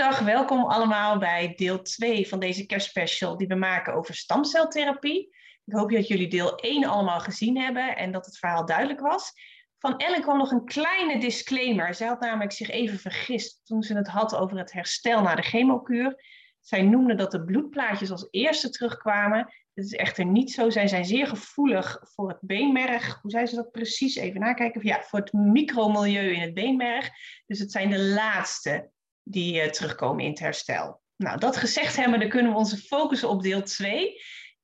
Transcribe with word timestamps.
Goedendag, 0.00 0.34
welkom 0.34 0.64
allemaal 0.64 1.18
bij 1.18 1.52
deel 1.56 1.82
2 1.82 2.28
van 2.28 2.38
deze 2.38 2.66
kerstspecial 2.66 3.36
die 3.36 3.46
we 3.46 3.54
maken 3.54 3.94
over 3.94 4.14
stamceltherapie. 4.14 5.36
Ik 5.64 5.72
hoop 5.72 5.90
dat 5.90 6.08
jullie 6.08 6.28
deel 6.28 6.56
1 6.56 6.84
allemaal 6.84 7.20
gezien 7.20 7.58
hebben 7.58 7.96
en 7.96 8.12
dat 8.12 8.26
het 8.26 8.38
verhaal 8.38 8.66
duidelijk 8.66 9.00
was. 9.00 9.32
Van 9.78 9.96
Ellen 9.96 10.20
kwam 10.22 10.38
nog 10.38 10.50
een 10.50 10.64
kleine 10.64 11.18
disclaimer. 11.18 11.94
Zij 11.94 12.06
had 12.06 12.20
namelijk 12.20 12.52
zich 12.52 12.70
even 12.70 12.98
vergist 12.98 13.60
toen 13.64 13.82
ze 13.82 13.96
het 13.96 14.08
had 14.08 14.34
over 14.34 14.58
het 14.58 14.72
herstel 14.72 15.22
na 15.22 15.34
de 15.34 15.42
chemokuur. 15.42 16.24
Zij 16.60 16.82
noemde 16.82 17.14
dat 17.14 17.30
de 17.30 17.44
bloedplaatjes 17.44 18.10
als 18.10 18.28
eerste 18.30 18.70
terugkwamen. 18.70 19.54
Dit 19.74 19.84
is 19.84 19.94
echter 19.94 20.24
niet 20.24 20.52
zo. 20.52 20.70
Zij 20.70 20.88
zijn 20.88 21.04
zeer 21.04 21.26
gevoelig 21.26 22.00
voor 22.02 22.28
het 22.28 22.40
beenmerg. 22.40 23.18
Hoe 23.22 23.30
zei 23.30 23.46
ze 23.46 23.54
dat 23.54 23.70
precies? 23.70 24.16
Even 24.16 24.40
nakijken. 24.40 24.86
Ja, 24.86 25.02
voor 25.02 25.18
het 25.18 25.32
micromilieu 25.32 26.32
in 26.32 26.40
het 26.40 26.54
beenmerg. 26.54 27.10
Dus 27.46 27.58
het 27.58 27.72
zijn 27.72 27.90
de 27.90 28.02
laatste 28.02 28.90
die 29.22 29.62
uh, 29.62 29.70
terugkomen 29.70 30.24
in 30.24 30.30
het 30.30 30.38
herstel. 30.38 31.00
Nou, 31.16 31.38
dat 31.38 31.56
gezegd 31.56 31.96
hebben, 31.96 32.20
dan 32.20 32.28
kunnen 32.28 32.52
we 32.52 32.58
onze 32.58 32.76
focussen 32.76 33.28
op 33.28 33.42
deel 33.42 33.62
2. 33.62 34.06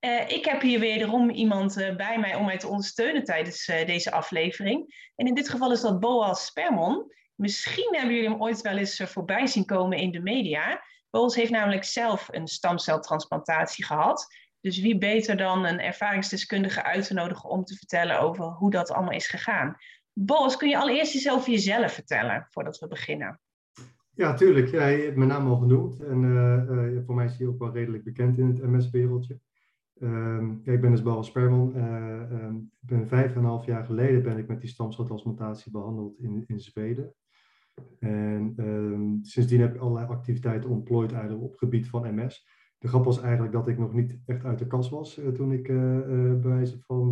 Uh, 0.00 0.20
eh, 0.20 0.28
ik 0.28 0.44
heb 0.44 0.60
hier 0.60 0.80
wederom 0.80 1.30
iemand 1.30 1.78
uh, 1.78 1.96
bij 1.96 2.18
mij 2.18 2.34
om 2.34 2.44
mij 2.44 2.58
te 2.58 2.68
ondersteunen 2.68 3.24
tijdens 3.24 3.64
deze 3.64 4.10
aflevering. 4.10 5.10
En 5.14 5.26
in 5.26 5.34
dit 5.34 5.48
geval 5.48 5.72
is 5.72 5.80
dat 5.80 6.00
Boas 6.00 6.46
Spermon. 6.46 7.12
Misschien 7.34 7.88
hebben 7.90 8.14
jullie 8.14 8.30
hem 8.30 8.42
ooit 8.42 8.60
wel 8.60 8.76
eens 8.76 9.00
voorbij 9.04 9.46
zien 9.46 9.64
komen 9.64 9.98
in 9.98 10.10
de 10.10 10.20
media. 10.20 10.82
Boas 11.10 11.34
heeft 11.34 11.50
namelijk 11.50 11.84
zelf 11.84 12.28
een 12.30 12.46
stamceltransplantatie 12.46 13.84
gehad. 13.84 14.26
Dus 14.60 14.78
wie 14.78 14.98
beter 14.98 15.36
dan 15.36 15.64
een 15.64 15.80
ervaringsdeskundige 15.80 16.82
uit 16.82 17.06
te 17.06 17.14
nodigen 17.14 17.50
om 17.50 17.64
te 17.64 17.74
vertellen 17.74 18.20
over 18.20 18.44
hoe 18.44 18.70
dat 18.70 18.90
allemaal 18.90 19.14
is 19.14 19.26
gegaan. 19.26 19.76
Boas, 20.12 20.56
kun 20.56 20.68
je 20.68 20.78
allereerst 20.78 21.30
over 21.30 21.50
jezelf 21.50 21.92
vertellen 21.92 22.46
voordat 22.50 22.78
we 22.78 22.88
beginnen? 22.88 23.40
Ja, 24.16 24.34
tuurlijk. 24.34 24.68
Ja, 24.68 24.80
hebt 24.80 25.16
mijn 25.16 25.28
naam 25.28 25.46
al 25.46 25.56
genoemd. 25.56 26.00
En 26.00 26.22
uh, 26.22 26.62
uh, 26.70 27.04
voor 27.04 27.14
mij 27.14 27.24
is 27.24 27.38
hij 27.38 27.46
ook 27.46 27.58
wel 27.58 27.72
redelijk 27.72 28.04
bekend 28.04 28.38
in 28.38 28.46
het 28.46 28.66
MS-wereldje. 28.66 29.40
Um, 30.02 30.60
ik 30.64 30.80
ben 30.80 30.90
dus 30.90 31.02
Barbara 31.02 31.26
Sperman. 31.26 31.76
Um, 31.76 32.70
ik 32.80 32.88
ben 32.88 33.08
vijf 33.08 33.30
en 33.30 33.38
een 33.38 33.44
half 33.44 33.66
jaar 33.66 33.84
geleden 33.84 34.22
ben 34.22 34.38
ik 34.38 34.48
met 34.48 34.60
die 34.60 34.70
stamceltransplantatie 34.70 35.72
behandeld 35.72 36.18
in, 36.18 36.44
in 36.46 36.60
Zweden. 36.60 37.14
En 37.98 38.54
um, 38.58 39.18
sindsdien 39.22 39.60
heb 39.60 39.74
ik 39.74 39.80
allerlei 39.80 40.06
activiteiten 40.06 40.70
ontplooid 40.70 41.12
eigenlijk 41.12 41.42
op 41.42 41.50
het 41.50 41.58
gebied 41.58 41.88
van 41.88 42.14
MS. 42.14 42.46
De 42.78 42.88
grap 42.88 43.04
was 43.04 43.20
eigenlijk 43.20 43.52
dat 43.52 43.68
ik 43.68 43.78
nog 43.78 43.92
niet 43.92 44.18
echt 44.26 44.44
uit 44.44 44.58
de 44.58 44.66
kast 44.66 44.90
was 44.90 45.20
toen 45.34 45.52
ik 45.52 45.66
bij 45.66 46.40
wijze 46.40 46.78
van 46.80 47.10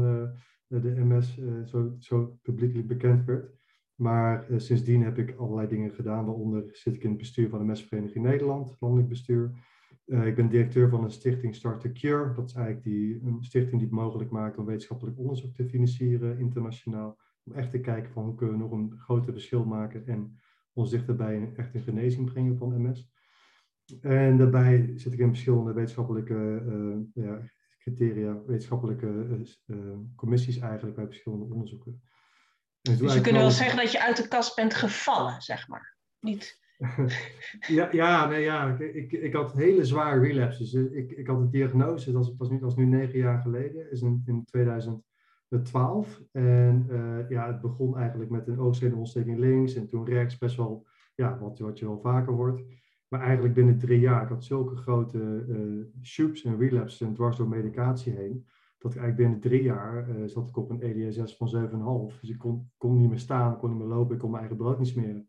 de 0.67 1.05
MS 1.05 1.39
zo, 1.65 1.95
zo 1.99 2.39
publiekelijk 2.43 2.89
bekend 2.89 3.25
werd. 3.25 3.53
Maar 3.95 4.51
uh, 4.51 4.59
sindsdien 4.59 5.03
heb 5.03 5.19
ik 5.19 5.37
allerlei 5.37 5.69
dingen 5.69 5.91
gedaan, 5.91 6.25
waaronder 6.25 6.65
zit 6.73 6.95
ik 6.95 7.03
in 7.03 7.09
het 7.09 7.19
bestuur 7.19 7.49
van 7.49 7.59
de 7.59 7.65
Mesvereniging 7.65 8.25
Nederland, 8.25 8.77
landelijk 8.81 9.09
bestuur. 9.09 9.53
Uh, 10.07 10.27
ik 10.27 10.35
ben 10.35 10.49
directeur 10.49 10.89
van 10.89 11.05
een 11.05 11.11
stichting 11.11 11.55
Start 11.55 11.81
to 11.81 11.91
Cure. 11.93 12.33
Dat 12.33 12.49
is 12.49 12.55
eigenlijk 12.55 12.85
die, 12.87 13.21
een 13.25 13.45
stichting 13.45 13.81
die 13.81 13.89
het 13.89 13.99
mogelijk 13.99 14.31
maakt 14.31 14.59
om 14.59 14.65
wetenschappelijk 14.65 15.19
onderzoek 15.19 15.55
te 15.55 15.69
financieren 15.69 16.39
internationaal. 16.39 17.19
Om 17.45 17.53
echt 17.53 17.71
te 17.71 17.81
kijken 17.81 18.13
van 18.13 18.25
hoe 18.25 18.35
kunnen 18.35 18.57
we 18.57 18.63
nog 18.63 18.73
een 18.73 18.99
groter 18.99 19.33
verschil 19.33 19.65
maken 19.65 20.07
en 20.07 20.39
ons 20.73 20.91
dichterbij 20.91 21.37
een, 21.37 21.57
echt 21.57 21.75
een 21.75 21.83
genezing 21.83 22.33
brengen 22.33 22.57
van 22.57 22.83
MS. 22.83 23.13
En 24.01 24.39
daarbij 24.39 24.93
zit 24.97 25.13
ik 25.13 25.19
in 25.19 25.29
verschillende 25.29 25.73
wetenschappelijke 25.73 26.63
uh, 26.67 27.25
ja, 27.25 27.41
criteria, 27.79 28.43
wetenschappelijke 28.47 29.41
commissies 30.17 30.59
eigenlijk 30.59 30.97
bij 30.97 31.07
verschillende 31.07 31.45
onderzoeken. 31.45 32.03
Dus, 32.89 32.99
dus 32.99 33.15
je 33.15 33.21
kunt 33.21 33.37
wel 33.37 33.51
zeggen 33.51 33.79
dat 33.79 33.93
je 33.93 34.03
uit 34.03 34.17
de 34.17 34.29
kast 34.29 34.57
bent 34.57 34.75
gevallen, 34.75 35.43
zeg 35.43 35.69
maar. 35.69 35.97
Niet. 36.21 36.61
ja, 37.79 37.89
ja, 37.93 38.27
nee, 38.27 38.43
ja. 38.43 38.79
Ik, 38.79 39.13
ik 39.13 39.35
had 39.35 39.53
hele 39.53 39.85
zware 39.85 40.21
relapses. 40.21 40.75
Ik, 40.75 41.11
ik 41.11 41.27
had 41.27 41.37
een 41.37 41.51
diagnose, 41.51 42.13
dat 42.13 42.27
was, 42.27 42.35
was, 42.39 42.51
nu, 42.51 42.59
was 42.59 42.77
nu 42.77 42.85
negen 42.85 43.19
jaar 43.19 43.41
geleden, 43.41 43.91
is 43.91 44.01
in, 44.01 44.23
in 44.27 44.45
2012. 44.45 46.23
En 46.33 46.87
uh, 46.91 47.31
ja, 47.31 47.47
het 47.47 47.61
begon 47.61 47.99
eigenlijk 47.99 48.31
met 48.31 48.49
een 48.49 48.61
oogstzenuwontsteking 48.61 49.39
links 49.39 49.75
en 49.75 49.89
toen 49.89 50.05
rechts, 50.05 50.39
best 50.39 50.57
wel, 50.57 50.87
ja, 51.15 51.39
wat, 51.39 51.59
wat 51.59 51.79
je 51.79 51.87
wel 51.87 52.01
vaker 52.01 52.33
hoort. 52.33 52.63
Maar 53.09 53.21
eigenlijk 53.21 53.55
binnen 53.55 53.79
drie 53.79 54.01
jaar, 54.01 54.23
ik 54.23 54.29
had 54.29 54.45
zulke 54.45 54.77
grote 54.77 55.45
uh, 55.49 55.85
shoops 56.03 56.45
en 56.45 56.59
relapses 56.59 57.01
en 57.01 57.15
dwars 57.15 57.37
door 57.37 57.49
medicatie 57.49 58.13
heen 58.13 58.47
dat 58.85 58.95
ik 58.95 59.01
eigenlijk 59.01 59.17
binnen 59.17 59.51
drie 59.51 59.63
jaar 59.63 60.09
uh, 60.09 60.27
zat 60.27 60.49
ik 60.49 60.57
op 60.57 60.71
een 60.71 60.81
EDSS 60.81 61.37
van 61.37 62.11
7,5. 62.11 62.21
Dus 62.21 62.31
ik 62.31 62.39
kon, 62.39 62.71
kon 62.77 62.97
niet 62.99 63.09
meer 63.09 63.19
staan, 63.19 63.59
kon 63.59 63.71
niet 63.71 63.79
meer 63.79 63.89
lopen, 63.89 64.15
ik 64.15 64.21
kon 64.21 64.31
mijn 64.31 64.43
eigen 64.43 64.63
brood 64.63 64.79
niet 64.79 64.89
smeren. 64.89 65.29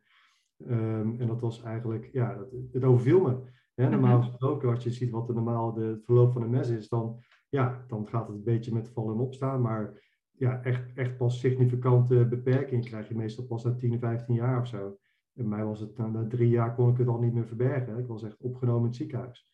Um, 0.67 1.19
en 1.19 1.27
dat 1.27 1.41
was 1.41 1.61
eigenlijk, 1.63 2.09
ja, 2.11 2.35
dat, 2.35 2.47
het 2.71 2.83
overviel 2.83 3.21
me. 3.21 3.38
Hè? 3.73 3.89
Normaal 3.89 4.17
mhm. 4.17 4.27
gesproken, 4.27 4.69
als 4.69 4.83
je 4.83 4.91
ziet 4.91 5.11
wat 5.11 5.27
de 5.27 5.33
normaal 5.33 5.73
de, 5.73 5.83
het 5.83 6.05
verloop 6.05 6.33
van 6.33 6.41
een 6.41 6.49
mes 6.49 6.69
is, 6.69 6.89
dan, 6.89 7.19
ja, 7.49 7.85
dan 7.88 8.07
gaat 8.07 8.27
het 8.27 8.35
een 8.35 8.44
beetje 8.44 8.73
met 8.73 8.89
vallen 8.89 9.13
en 9.13 9.19
opstaan. 9.19 9.61
Maar 9.61 10.03
ja, 10.31 10.63
echt, 10.63 10.94
echt 10.94 11.17
pas 11.17 11.39
significante 11.39 12.25
beperking 12.25 12.85
krijg 12.85 13.07
je 13.07 13.15
meestal 13.15 13.45
pas 13.45 13.63
na 13.63 13.75
10, 13.75 13.99
15 13.99 14.35
jaar 14.35 14.59
of 14.59 14.67
zo. 14.67 14.97
En 15.33 15.47
mij 15.47 15.65
was 15.65 15.79
het, 15.79 15.97
na 15.97 16.27
drie 16.27 16.49
jaar 16.49 16.75
kon 16.75 16.89
ik 16.91 16.97
het 16.97 17.07
al 17.07 17.19
niet 17.19 17.33
meer 17.33 17.47
verbergen. 17.47 17.97
Ik 17.97 18.07
was 18.07 18.23
echt 18.23 18.38
opgenomen 18.38 18.81
in 18.81 18.88
het 18.88 18.95
ziekenhuis. 18.95 19.49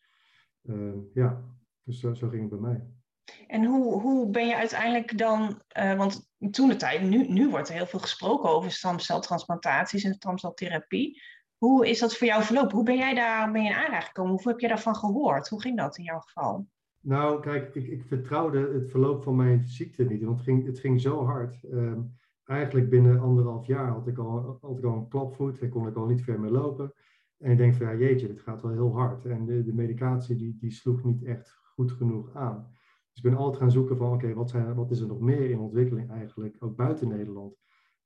Uh, 0.62 0.92
ja, 1.14 1.44
dus 1.82 2.00
zo, 2.00 2.14
zo 2.14 2.28
ging 2.28 2.40
het 2.40 2.60
bij 2.60 2.70
mij. 2.70 3.00
En 3.46 3.64
hoe, 3.64 4.00
hoe 4.00 4.30
ben 4.30 4.46
je 4.46 4.56
uiteindelijk 4.56 5.18
dan, 5.18 5.62
uh, 5.78 5.96
want 5.96 6.30
toen 6.50 6.68
de 6.68 6.76
tijd, 6.76 7.02
nu, 7.02 7.28
nu 7.28 7.48
wordt 7.48 7.68
er 7.68 7.74
heel 7.74 7.86
veel 7.86 7.98
gesproken 7.98 8.50
over 8.50 8.70
stamceltransplantaties 8.70 10.04
en 10.04 10.14
stamceltherapie. 10.14 11.22
Hoe 11.56 11.88
is 11.88 11.98
dat 11.98 12.16
voor 12.16 12.26
jou 12.26 12.42
verlopen? 12.42 12.76
Hoe 12.76 12.84
ben 12.84 12.96
jij 12.96 13.14
daar 13.14 13.52
je 13.52 13.58
in 13.58 13.74
aanraking 13.74 14.04
gekomen? 14.04 14.32
Hoe 14.32 14.48
heb 14.48 14.60
je 14.60 14.68
daarvan 14.68 14.96
gehoord? 14.96 15.48
Hoe 15.48 15.60
ging 15.60 15.76
dat 15.76 15.98
in 15.98 16.04
jouw 16.04 16.18
geval? 16.18 16.66
Nou, 17.00 17.40
kijk, 17.40 17.74
ik, 17.74 17.86
ik 17.86 18.02
vertrouwde 18.06 18.72
het 18.72 18.90
verloop 18.90 19.22
van 19.22 19.36
mijn 19.36 19.64
ziekte 19.64 20.04
niet, 20.04 20.22
want 20.22 20.36
het 20.36 20.44
ging, 20.44 20.66
het 20.66 20.78
ging 20.78 21.00
zo 21.00 21.24
hard. 21.24 21.62
Um, 21.64 22.16
eigenlijk 22.44 22.90
binnen 22.90 23.20
anderhalf 23.20 23.66
jaar 23.66 23.88
had 23.88 24.06
ik 24.06 24.18
al, 24.18 24.58
had 24.60 24.78
ik 24.78 24.84
al 24.84 24.96
een 24.96 25.08
klapvoet 25.08 25.58
en 25.58 25.68
kon 25.68 25.86
ik 25.86 25.96
al 25.96 26.06
niet 26.06 26.22
ver 26.22 26.40
meer 26.40 26.50
lopen. 26.50 26.92
En 27.38 27.50
ik 27.50 27.58
denk 27.58 27.74
van 27.74 27.86
ja, 27.86 27.94
jeetje, 27.94 28.28
het 28.28 28.40
gaat 28.40 28.62
wel 28.62 28.72
heel 28.72 28.94
hard. 28.94 29.24
En 29.24 29.46
de, 29.46 29.64
de 29.64 29.74
medicatie 29.74 30.36
die, 30.36 30.56
die 30.60 30.70
sloeg 30.70 31.04
niet 31.04 31.24
echt 31.24 31.58
goed 31.74 31.92
genoeg 31.92 32.34
aan. 32.34 32.72
Dus 33.12 33.22
ik 33.22 33.30
ben 33.30 33.36
altijd 33.38 33.62
gaan 33.62 33.70
zoeken 33.70 33.96
van, 33.96 34.12
oké, 34.12 34.34
wat, 34.34 34.52
wat 34.74 34.90
is 34.90 35.00
er 35.00 35.06
nog 35.06 35.20
meer 35.20 35.50
in 35.50 35.58
ontwikkeling 35.58 36.10
eigenlijk, 36.10 36.56
ook 36.58 36.76
buiten 36.76 37.08
Nederland? 37.08 37.56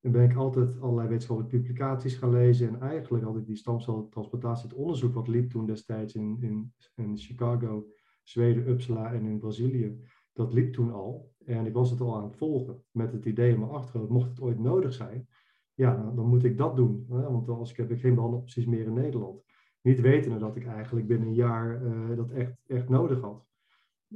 En 0.01 0.11
ben 0.11 0.29
ik 0.29 0.35
altijd 0.35 0.79
allerlei 0.79 1.07
wetenschappelijke 1.07 1.57
publicaties 1.57 2.15
gaan 2.15 2.31
lezen. 2.31 2.67
En 2.67 2.81
eigenlijk 2.81 3.23
had 3.23 3.37
ik 3.37 3.45
die 3.45 3.55
stamceltransplantatie, 3.55 4.67
het 4.69 4.77
onderzoek 4.77 5.13
wat 5.13 5.27
liep 5.27 5.49
toen 5.49 5.65
destijds 5.65 6.15
in, 6.15 6.37
in, 6.41 6.73
in 6.95 7.17
Chicago, 7.17 7.87
Zweden, 8.23 8.69
Uppsala 8.69 9.13
en 9.13 9.25
in 9.25 9.39
Brazilië. 9.39 10.01
Dat 10.33 10.53
liep 10.53 10.73
toen 10.73 10.91
al. 10.91 11.31
En 11.45 11.65
ik 11.65 11.73
was 11.73 11.89
het 11.89 12.01
al 12.01 12.15
aan 12.15 12.23
het 12.23 12.35
volgen 12.35 12.83
met 12.91 13.11
het 13.11 13.25
idee 13.25 13.53
in 13.53 13.59
mijn 13.59 13.71
achterhoofd, 13.71 14.11
mocht 14.11 14.29
het 14.29 14.41
ooit 14.41 14.59
nodig 14.59 14.93
zijn, 14.93 15.27
ja, 15.73 15.95
dan, 15.95 16.15
dan 16.15 16.25
moet 16.25 16.43
ik 16.43 16.57
dat 16.57 16.75
doen. 16.75 17.05
Hè? 17.09 17.21
Want 17.31 17.49
als 17.49 17.71
ik 17.71 17.77
heb 17.77 17.91
ik 17.91 17.99
geen 17.99 18.15
behandelopties 18.15 18.65
meer 18.65 18.85
in 18.85 18.93
Nederland. 18.93 19.43
Niet 19.81 19.99
wetende 19.99 20.37
dat 20.37 20.55
ik 20.55 20.65
eigenlijk 20.65 21.07
binnen 21.07 21.27
een 21.27 21.33
jaar 21.33 21.83
uh, 21.83 22.15
dat 22.15 22.31
echt, 22.31 22.53
echt 22.67 22.89
nodig 22.89 23.21
had. 23.21 23.45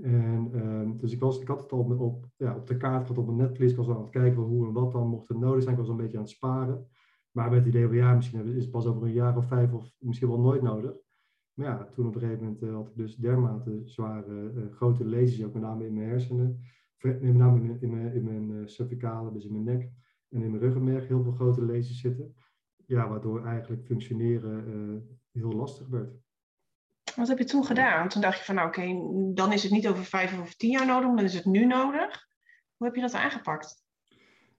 En, 0.02 0.52
um, 0.56 0.98
dus 0.98 1.12
ik, 1.12 1.20
was, 1.20 1.40
ik 1.40 1.48
had 1.48 1.62
het 1.62 1.72
al 1.72 1.80
op, 1.80 2.00
op, 2.00 2.26
ja, 2.38 2.56
op 2.56 2.68
de 2.68 2.78
kaart 2.78 3.02
gehad 3.02 3.18
op 3.18 3.26
mijn 3.26 3.38
netvlies. 3.38 3.72
Ik 3.72 3.78
was 3.78 3.90
aan 3.90 4.02
het 4.02 4.10
kijken 4.10 4.42
hoe 4.42 4.68
en 4.68 4.74
wat 4.74 4.92
dan 4.92 5.08
mocht 5.08 5.28
het 5.28 5.40
nodig 5.40 5.64
zijn. 5.64 5.76
Ik 5.76 5.82
was 5.82 5.90
een 5.90 5.98
beetje 5.98 6.18
aan 6.18 6.24
het 6.24 6.32
sparen. 6.32 6.88
Maar 7.32 7.50
met 7.50 7.60
het 7.60 7.68
idee 7.68 7.88
van 7.88 7.96
ja, 7.96 8.16
misschien 8.16 8.46
is 8.46 8.64
het 8.64 8.72
pas 8.72 8.86
over 8.86 9.04
een 9.04 9.14
jaar 9.14 9.38
of 9.38 9.48
vijf 9.48 9.74
of 9.74 9.92
misschien 10.00 10.28
wel 10.28 10.40
nooit 10.40 10.62
nodig. 10.62 10.94
Maar 11.54 11.68
ja, 11.68 11.90
toen 11.94 12.08
op 12.08 12.16
een 12.16 12.22
gegeven 12.22 12.44
moment 12.44 12.62
uh, 12.62 12.74
had 12.74 12.88
ik 12.88 12.96
dus 12.96 13.16
dermate 13.16 13.82
zware 13.86 14.52
uh, 14.56 14.72
grote 14.72 15.06
lesies, 15.06 15.46
ook 15.46 15.54
met 15.54 15.62
name 15.62 15.86
in 15.86 15.94
mijn 15.94 16.10
hersenen. 16.10 16.60
Met 17.02 17.22
name 17.22 17.78
in 17.80 17.90
mijn, 17.90 18.14
in 18.14 18.24
mijn, 18.24 18.50
uh, 18.50 18.68
cervicale, 18.68 19.32
dus 19.32 19.46
in 19.46 19.52
mijn 19.52 19.64
nek 19.64 19.92
en 20.30 20.42
in 20.42 20.50
mijn 20.50 20.62
ruggenmerg 20.62 21.08
heel 21.08 21.24
veel 21.24 21.32
grote 21.32 21.66
lesies 21.66 22.00
zitten. 22.00 22.36
Ja, 22.86 23.10
waardoor 23.10 23.46
eigenlijk 23.46 23.86
functioneren 23.86 25.20
heel 25.32 25.52
lastig 25.52 25.88
werd. 25.88 26.20
Wat 27.16 27.28
heb 27.28 27.38
je 27.38 27.44
toen 27.44 27.66
gedaan? 27.66 28.10
Toen 28.10 28.22
dacht 28.22 28.38
je 28.38 28.44
van, 28.44 28.56
nou 28.56 28.68
oké, 28.68 28.84
dan 29.34 29.54
is 29.54 29.64
het 29.64 29.72
niet 29.72 29.88
over 29.88 30.04
vijf 30.04 30.40
of 30.40 30.56
tien 30.56 30.72
jaar 30.72 30.86
nodig, 30.86 31.16
dan 31.16 31.26
is 31.26 31.34
het 31.34 31.46
nu 31.46 31.66
nodig. 31.66 32.28
Hoe 32.78 32.88
heb 32.88 32.96
je 32.96 33.02
dat 33.02 33.14
aangepakt? 33.14 33.86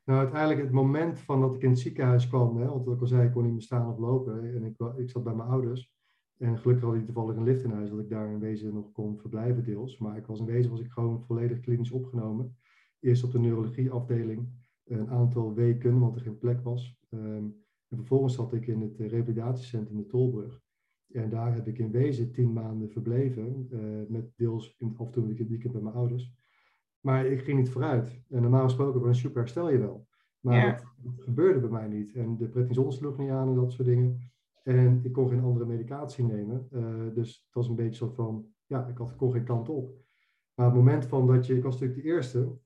Nou, 0.04 0.18
uiteindelijk 0.18 0.60
het 0.60 0.72
moment 0.72 1.20
van 1.20 1.40
dat 1.40 1.54
ik 1.54 1.62
in 1.62 1.70
het 1.70 1.78
ziekenhuis 1.78 2.28
kwam, 2.28 2.56
hè, 2.56 2.66
want 2.66 2.86
ik 2.88 3.00
al 3.00 3.06
zei, 3.06 3.26
ik 3.26 3.32
kon 3.32 3.42
niet 3.42 3.52
meer 3.52 3.62
staan 3.62 3.90
of 3.90 3.98
lopen. 3.98 4.54
En 4.54 4.64
ik, 4.64 4.76
ik 4.96 5.10
zat 5.10 5.24
bij 5.24 5.34
mijn 5.34 5.48
ouders. 5.48 5.92
En 6.38 6.58
gelukkig 6.58 6.84
had 6.84 6.94
ik 6.94 7.04
toevallig 7.04 7.36
een 7.36 7.42
lift 7.42 7.64
in 7.64 7.70
huis, 7.70 7.90
dat 7.90 7.98
ik 7.98 8.08
daar 8.08 8.30
in 8.30 8.40
wezen 8.40 8.74
nog 8.74 8.92
kon 8.92 9.18
verblijven 9.18 9.64
deels. 9.64 9.98
Maar 9.98 10.16
ik 10.16 10.26
was 10.26 10.38
in 10.38 10.46
wezen 10.46 10.70
was 10.70 10.80
ik 10.80 10.90
gewoon 10.90 11.24
volledig 11.26 11.60
klinisch 11.60 11.90
opgenomen. 11.90 12.56
Eerst 13.00 13.24
op 13.24 13.32
de 13.32 13.38
neurologieafdeling, 13.38 14.48
een 14.84 15.10
aantal 15.10 15.54
weken, 15.54 15.98
want 15.98 16.14
er 16.14 16.22
geen 16.22 16.38
plek 16.38 16.62
was. 16.62 16.96
Um, 17.10 17.64
en 17.88 17.96
vervolgens 17.96 18.34
zat 18.34 18.52
ik 18.52 18.66
in 18.66 18.80
het 18.80 18.98
revalidatiecentrum 18.98 19.96
in 19.96 20.02
de 20.02 20.08
Tolbrug. 20.08 20.60
En 21.14 21.30
daar 21.30 21.54
heb 21.54 21.66
ik 21.66 21.78
in 21.78 21.90
wezen 21.90 22.32
tien 22.32 22.52
maanden 22.52 22.90
verbleven, 22.90 23.68
uh, 23.70 24.08
met 24.08 24.32
deels 24.36 24.74
in, 24.78 24.94
af 24.96 25.06
en 25.06 25.12
toe 25.12 25.24
een 25.24 25.48
weekend 25.48 25.72
bij 25.72 25.82
mijn 25.82 25.94
ouders. 25.94 26.34
Maar 27.00 27.26
ik 27.26 27.42
ging 27.42 27.58
niet 27.58 27.70
vooruit. 27.70 28.22
En 28.28 28.42
normaal 28.42 28.64
gesproken 28.64 29.00
bij 29.00 29.08
een 29.08 29.14
super 29.14 29.40
herstel 29.40 29.70
je 29.70 29.78
wel. 29.78 30.06
Maar 30.40 30.92
dat, 31.02 31.24
gebeurde 31.24 31.60
bij 31.60 31.70
mij 31.70 31.88
niet. 31.88 32.12
En 32.14 32.36
de 32.36 32.48
prednison 32.48 32.92
sloeg 32.92 33.18
niet 33.18 33.30
aan 33.30 33.48
en 33.48 33.54
dat 33.54 33.72
soort 33.72 33.88
dingen. 33.88 34.30
En 34.62 35.00
ik 35.02 35.12
kon 35.12 35.28
geen 35.28 35.42
andere 35.42 35.66
medicatie 35.66 36.24
nemen. 36.24 36.68
dus 37.14 37.42
het 37.44 37.54
was 37.54 37.68
een 37.68 37.74
beetje 37.74 37.94
zo 37.94 38.08
van, 38.08 38.46
ja, 38.66 38.86
ik 38.86 38.96
had, 38.96 39.16
kon 39.16 39.32
geen 39.32 39.44
kant 39.44 39.68
op. 39.68 39.94
Maar 40.54 40.66
het 40.66 40.74
moment 40.74 41.06
van 41.06 41.26
dat 41.26 41.46
je, 41.46 41.56
ik 41.56 41.62
was 41.62 41.72
natuurlijk 41.72 42.02
de 42.02 42.08
eerste 42.08 42.58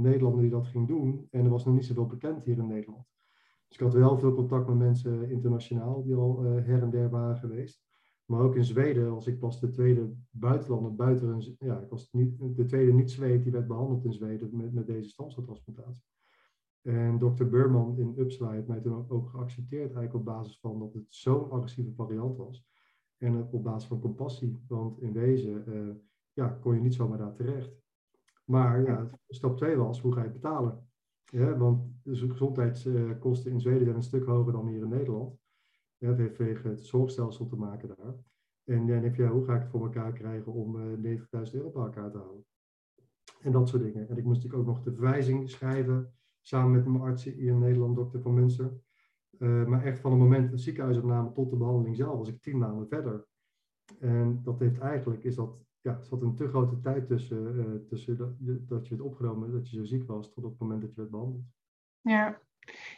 Nederlander 0.00 0.40
die 0.40 0.50
dat 0.50 0.66
ging 0.66 0.88
doen. 0.88 1.26
En 1.30 1.44
er 1.44 1.50
was 1.50 1.64
nog 1.64 1.74
niet 1.74 1.84
zoveel 1.84 2.06
bekend 2.06 2.44
hier 2.44 2.58
in 2.58 2.66
Nederland. 2.66 3.06
Dus 3.68 3.76
ik 3.76 3.84
had 3.84 3.94
wel 3.94 4.18
veel 4.18 4.34
contact 4.34 4.68
met 4.68 4.76
mensen 4.76 5.30
internationaal 5.30 6.02
die 6.02 6.14
al 6.14 6.42
her 6.42 6.82
en 6.82 6.90
der 6.90 7.10
waren 7.10 7.36
geweest. 7.36 7.87
Maar 8.30 8.40
ook 8.40 8.56
in 8.56 8.64
Zweden 8.64 9.14
was 9.14 9.26
ik 9.26 9.38
pas 9.38 9.60
de 9.60 9.70
tweede 9.70 10.14
buitenlander 10.30 10.94
buiten 10.94 11.28
een, 11.28 11.56
ja, 11.58 11.80
ik 11.80 11.88
was 11.88 12.12
niet, 12.12 12.56
de 12.56 12.64
tweede 12.64 12.92
niet-Zweed 12.92 13.42
die 13.42 13.52
werd 13.52 13.66
behandeld 13.66 14.04
in 14.04 14.12
Zweden 14.12 14.56
met, 14.56 14.72
met 14.72 14.86
deze 14.86 15.08
stamceltransplantatie. 15.08 16.02
En 16.82 17.18
dokter 17.18 17.48
Burman 17.48 17.98
in 17.98 18.14
Uppsala 18.18 18.50
heeft 18.50 18.66
mij 18.66 18.80
toen 18.80 19.08
ook 19.08 19.28
geaccepteerd, 19.28 19.82
eigenlijk 19.82 20.14
op 20.14 20.24
basis 20.24 20.60
van 20.60 20.78
dat 20.78 20.94
het 20.94 21.04
zo'n 21.08 21.50
agressieve 21.50 21.92
variant 21.94 22.36
was. 22.36 22.66
En 23.16 23.48
op 23.50 23.62
basis 23.62 23.88
van 23.88 24.00
compassie, 24.00 24.64
want 24.66 25.00
in 25.00 25.12
wezen 25.12 25.64
uh, 25.68 25.94
ja, 26.32 26.48
kon 26.48 26.74
je 26.74 26.80
niet 26.80 26.94
zomaar 26.94 27.18
daar 27.18 27.34
terecht. 27.34 27.76
Maar 28.44 28.82
ja, 28.82 29.10
stap 29.28 29.56
2 29.56 29.76
was, 29.76 30.00
hoe 30.00 30.12
ga 30.12 30.22
je 30.22 30.30
betalen? 30.30 30.88
Ja, 31.24 31.56
want 31.56 31.92
de 32.02 32.16
gezondheidskosten 32.16 33.50
in 33.50 33.60
Zweden 33.60 33.84
zijn 33.84 33.96
een 33.96 34.02
stuk 34.02 34.24
hoger 34.24 34.52
dan 34.52 34.68
hier 34.68 34.82
in 34.82 34.88
Nederland. 34.88 35.37
Ja, 35.98 36.08
het 36.08 36.18
heeft 36.18 36.36
tegen 36.36 36.70
het 36.70 36.84
zorgstelsel 36.84 37.46
te 37.46 37.56
maken 37.56 37.88
daar. 37.88 38.14
En 38.64 38.86
dan 38.86 39.02
heb 39.02 39.14
je, 39.14 39.26
hoe 39.26 39.44
ga 39.44 39.54
ik 39.54 39.60
het 39.60 39.70
voor 39.70 39.82
elkaar 39.82 40.12
krijgen 40.12 40.52
om 40.52 40.76
uh, 40.76 41.12
eh, 41.12 41.20
90.000 41.46 41.54
euro 41.54 41.70
bij 41.70 41.82
elkaar 41.82 42.10
te 42.10 42.18
houden? 42.18 42.44
En 43.40 43.52
dat 43.52 43.68
soort 43.68 43.82
dingen. 43.82 44.08
En 44.08 44.16
ik 44.16 44.24
moest 44.24 44.42
natuurlijk 44.42 44.68
ook 44.68 44.74
nog 44.74 44.84
de 44.84 44.92
verwijzing 44.92 45.50
schrijven, 45.50 46.12
samen 46.40 46.70
met 46.70 46.86
mijn 46.86 47.02
arts 47.02 47.24
hier 47.24 47.38
in 47.38 47.58
Nederland, 47.58 47.96
dokter 47.96 48.20
Van 48.20 48.34
Munster. 48.34 48.80
Uh, 49.38 49.66
maar 49.66 49.84
echt 49.84 49.98
van 49.98 50.10
het 50.10 50.20
moment 50.20 50.50
de 50.50 50.58
ziekenhuisopname 50.58 51.32
tot 51.32 51.50
de 51.50 51.56
behandeling 51.56 51.96
zelf 51.96 52.18
was 52.18 52.28
ik 52.28 52.42
tien 52.42 52.58
maanden 52.58 52.88
verder. 52.88 53.26
En 53.98 54.40
dat 54.42 54.58
heeft 54.58 54.78
eigenlijk, 54.78 55.24
is 55.24 55.34
dat, 55.34 55.58
ja, 55.80 56.02
zat 56.02 56.22
een 56.22 56.34
te 56.34 56.48
grote 56.48 56.80
tijd 56.80 57.06
tussen, 57.06 57.54
uh, 57.54 57.86
tussen 57.86 58.16
dat, 58.16 58.32
dat 58.68 58.88
je 58.88 58.96
werd 58.96 59.08
opgenomen, 59.08 59.52
dat 59.52 59.70
je 59.70 59.76
zo 59.76 59.84
ziek 59.84 60.06
was, 60.06 60.32
tot 60.32 60.44
op 60.44 60.50
het 60.50 60.60
moment 60.60 60.80
dat 60.80 60.90
je 60.90 60.96
werd 60.96 61.10
behandeld. 61.10 61.44
Ja, 62.00 62.40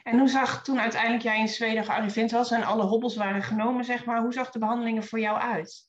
en 0.03 0.19
hoe 0.19 0.29
zag 0.29 0.63
toen 0.63 0.81
uiteindelijk 0.81 1.23
jij 1.23 1.41
in 1.41 1.49
Zweden 1.49 1.85
gearriveerd 1.85 2.31
was 2.31 2.51
en 2.51 2.63
alle 2.63 2.85
hobbels 2.85 3.17
waren 3.17 3.43
genomen, 3.43 3.85
zeg 3.85 4.05
maar, 4.05 4.23
hoe 4.23 4.33
zag 4.33 4.51
de 4.51 4.59
behandelingen 4.59 5.03
voor 5.03 5.21
jou 5.21 5.39
uit? 5.39 5.89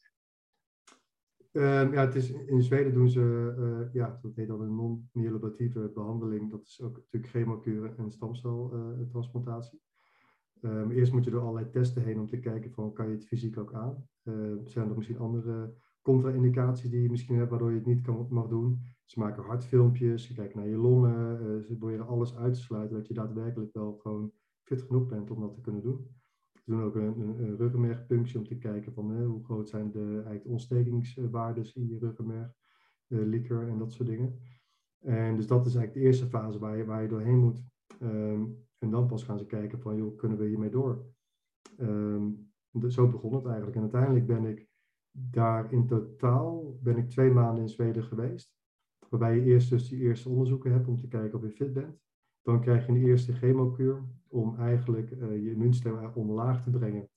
Um, 1.51 1.93
ja, 1.93 2.01
het 2.01 2.15
is, 2.15 2.29
in 2.31 2.61
Zweden 2.61 2.93
doen 2.93 3.09
ze, 3.09 3.55
uh, 3.57 3.93
ja, 3.93 4.19
dat 4.21 4.35
heet 4.35 4.47
dan 4.47 4.61
een 4.61 4.75
non-myelobatieve 4.75 5.91
behandeling. 5.93 6.51
Dat 6.51 6.61
is 6.65 6.81
ook 6.81 6.95
natuurlijk 6.95 7.31
chemokuren 7.31 7.97
en 7.97 8.11
stamceltransplantatie. 8.11 9.81
Um, 10.61 10.91
eerst 10.91 11.11
moet 11.11 11.23
je 11.23 11.31
door 11.31 11.41
allerlei 11.41 11.69
testen 11.69 12.03
heen 12.03 12.19
om 12.19 12.27
te 12.27 12.39
kijken 12.39 12.71
van, 12.71 12.93
kan 12.93 13.07
je 13.07 13.13
het 13.13 13.27
fysiek 13.27 13.57
ook 13.57 13.73
aan? 13.73 14.07
Uh, 14.23 14.53
zijn 14.65 14.89
er 14.89 14.95
misschien 14.95 15.19
andere 15.19 15.73
contra-indicaties 16.01 16.89
die 16.89 17.01
je 17.01 17.09
misschien 17.09 17.35
hebt 17.35 17.49
waardoor 17.49 17.69
je 17.69 17.77
het 17.77 17.85
niet 17.85 18.01
kan, 18.01 18.27
mag 18.29 18.47
doen? 18.47 18.81
Ze 19.05 19.19
maken 19.19 19.43
hartfilmpjes, 19.43 20.25
ze 20.25 20.33
kijken 20.33 20.59
naar 20.59 20.67
je 20.67 20.77
longen, 20.77 21.41
uh, 21.41 21.63
ze 21.63 21.75
proberen 21.77 22.07
alles 22.07 22.35
uit 22.35 22.53
te 22.53 22.59
sluiten 22.59 22.97
dat 22.97 23.07
je 23.07 23.13
daadwerkelijk 23.13 23.73
wel 23.73 23.93
gewoon 23.93 24.31
fit 24.63 24.81
genoeg 24.81 25.05
bent 25.05 25.31
om 25.31 25.39
dat 25.39 25.53
te 25.53 25.61
kunnen 25.61 25.81
doen. 25.81 26.07
Ze 26.53 26.71
doen 26.71 26.83
ook 26.83 26.95
een, 26.95 27.19
een, 27.19 27.57
ruggenmergpunctie 27.57 28.39
om 28.39 28.45
te 28.45 28.57
kijken 28.57 28.93
van 28.93 29.11
uh, 29.11 29.25
hoe 29.27 29.43
groot 29.43 29.69
zijn 29.69 29.91
de 29.91 30.11
eigenlijk 30.13 30.45
ontstekingswaardes 30.45 31.73
in 31.73 31.87
je 31.87 31.99
ruggenmerg, 31.99 32.53
uh, 33.07 33.25
liker 33.25 33.67
en 33.67 33.77
dat 33.77 33.91
soort 33.91 34.09
dingen. 34.09 34.39
En 34.99 35.35
dus 35.35 35.47
dat 35.47 35.65
is 35.65 35.75
eigenlijk 35.75 35.93
de 35.93 35.99
eerste 35.99 36.27
fase 36.27 36.59
waar 36.59 36.77
je, 36.77 36.85
waar 36.85 37.01
je 37.01 37.07
doorheen 37.07 37.39
moet. 37.39 37.63
Um, 38.01 38.57
en 38.77 38.89
dan 38.89 39.07
pas 39.07 39.23
gaan 39.23 39.37
ze 39.37 39.45
kijken 39.45 39.79
van, 39.79 39.95
joh, 39.95 40.17
kunnen 40.17 40.37
we 40.37 40.45
hiermee 40.45 40.69
door? 40.69 41.05
Dus 42.71 42.93
zo 42.93 43.09
begon 43.09 43.33
het 43.33 43.45
eigenlijk. 43.45 43.75
En 43.75 43.81
uiteindelijk 43.81 44.27
ben 44.27 44.45
ik 44.45 44.70
daar 45.11 45.71
in 45.71 45.87
totaal, 45.87 46.79
ben 46.81 46.97
ik 46.97 47.09
twee 47.09 47.31
maanden 47.31 47.63
in 47.63 47.69
Zweden 47.69 48.03
geweest. 48.03 48.55
Waarbij 49.09 49.35
je 49.35 49.41
eerst 49.41 49.69
dus 49.69 49.89
die 49.89 49.99
eerste 49.99 50.29
onderzoeken 50.29 50.71
hebt 50.71 50.87
om 50.87 50.97
te 50.97 51.07
kijken 51.07 51.37
of 51.37 51.45
je 51.45 51.51
fit 51.51 51.73
bent. 51.73 51.99
Dan 52.41 52.61
krijg 52.61 52.85
je 52.85 52.91
een 52.91 53.05
eerste 53.05 53.33
chemokuur 53.33 54.03
om 54.27 54.55
eigenlijk 54.55 55.11
uh, 55.11 55.43
je 55.43 55.51
immuunsysteem 55.51 56.11
omlaag 56.13 56.63
te 56.63 56.69
brengen. 56.69 57.09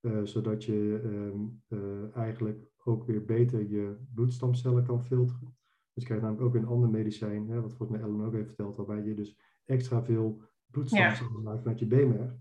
Uh, 0.00 0.20
zodat 0.22 0.64
je 0.64 1.00
um, 1.04 1.62
uh, 1.68 2.16
eigenlijk 2.16 2.70
ook 2.84 3.04
weer 3.04 3.24
beter 3.24 3.68
je 3.68 3.96
bloedstamcellen 4.14 4.84
kan 4.84 5.04
filteren. 5.04 5.56
Dus 5.92 6.04
je 6.04 6.04
krijgt 6.04 6.22
namelijk 6.22 6.46
ook 6.46 6.54
een 6.54 6.68
ander 6.68 6.88
medicijn, 6.88 7.48
hè, 7.48 7.60
wat 7.60 7.74
volgens 7.74 7.98
mij 7.98 8.08
Ellen 8.08 8.26
ook 8.26 8.32
heeft 8.32 8.46
verteld, 8.46 8.76
waarbij 8.76 9.02
je 9.02 9.14
dus 9.14 9.38
extra 9.64 10.02
veel 10.02 10.42
bloedstamcellen 10.70 11.42
maakt 11.42 11.64
met 11.64 11.78
je 11.78 11.86
beenmerg. 11.86 12.36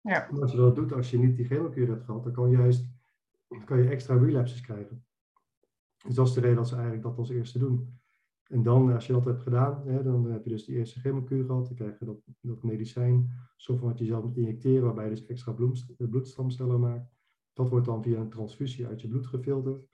Ja. 0.00 0.28
Als 0.40 0.50
je 0.50 0.56
dat 0.56 0.74
doet, 0.74 0.92
als 0.92 1.10
je 1.10 1.18
niet 1.18 1.36
die 1.36 1.46
chemokuur 1.46 1.88
hebt 1.88 2.04
gehad, 2.04 2.24
dan 2.24 2.32
kan 2.32 2.50
je 2.50 2.56
juist 3.52 3.66
kan 3.66 3.78
je 3.78 3.88
extra 3.88 4.16
relapses 4.16 4.60
krijgen. 4.60 5.04
Dus 6.06 6.14
dat 6.14 6.26
is 6.26 6.32
de 6.32 6.40
reden 6.40 6.56
dat 6.56 6.68
ze 6.68 6.74
eigenlijk 6.74 7.04
dat 7.04 7.18
als 7.18 7.30
eerste 7.30 7.58
doen. 7.58 8.00
En 8.52 8.62
dan, 8.62 8.92
als 8.92 9.06
je 9.06 9.12
dat 9.12 9.24
hebt 9.24 9.42
gedaan, 9.42 9.86
hè, 9.86 10.02
dan 10.02 10.30
heb 10.30 10.44
je 10.44 10.50
dus 10.50 10.64
die 10.64 10.76
eerste 10.76 11.00
chemokuur 11.00 11.44
gehad. 11.44 11.66
Dan 11.66 11.74
krijg 11.74 11.98
je 11.98 12.04
dat, 12.04 12.16
dat 12.40 12.62
medicijn, 12.62 13.30
van 13.56 13.78
wat 13.78 13.98
je 13.98 14.04
zelf 14.04 14.24
moet 14.24 14.36
injecteren, 14.36 14.84
waarbij 14.84 15.04
je 15.04 15.10
dus 15.10 15.26
extra 15.26 15.52
eh, 15.52 16.08
bloedstamcellen 16.08 16.80
maakt. 16.80 17.10
Dat 17.52 17.68
wordt 17.68 17.86
dan 17.86 18.02
via 18.02 18.18
een 18.18 18.30
transfusie 18.30 18.86
uit 18.86 19.00
je 19.00 19.08
bloed 19.08 19.26
gefilterd. 19.26 19.86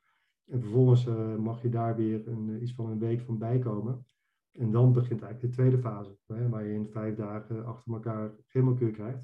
En 0.46 0.60
vervolgens 0.60 1.04
mag 1.38 1.62
je 1.62 1.68
daar 1.68 1.96
weer 1.96 2.28
een, 2.28 2.54
eh, 2.54 2.62
iets 2.62 2.74
van 2.74 2.86
een 2.86 2.98
week 2.98 3.20
van 3.20 3.38
bijkomen. 3.38 4.06
En 4.52 4.70
dan 4.70 4.92
begint 4.92 5.22
eigenlijk 5.22 5.40
de 5.40 5.62
tweede 5.62 5.78
fase, 5.78 6.18
hè, 6.26 6.48
waar 6.48 6.64
je 6.64 6.74
in 6.74 6.90
vijf 6.90 7.16
dagen 7.16 7.66
achter 7.66 7.92
elkaar 7.92 8.34
chemokuur 8.46 8.90
krijgt. 8.90 9.22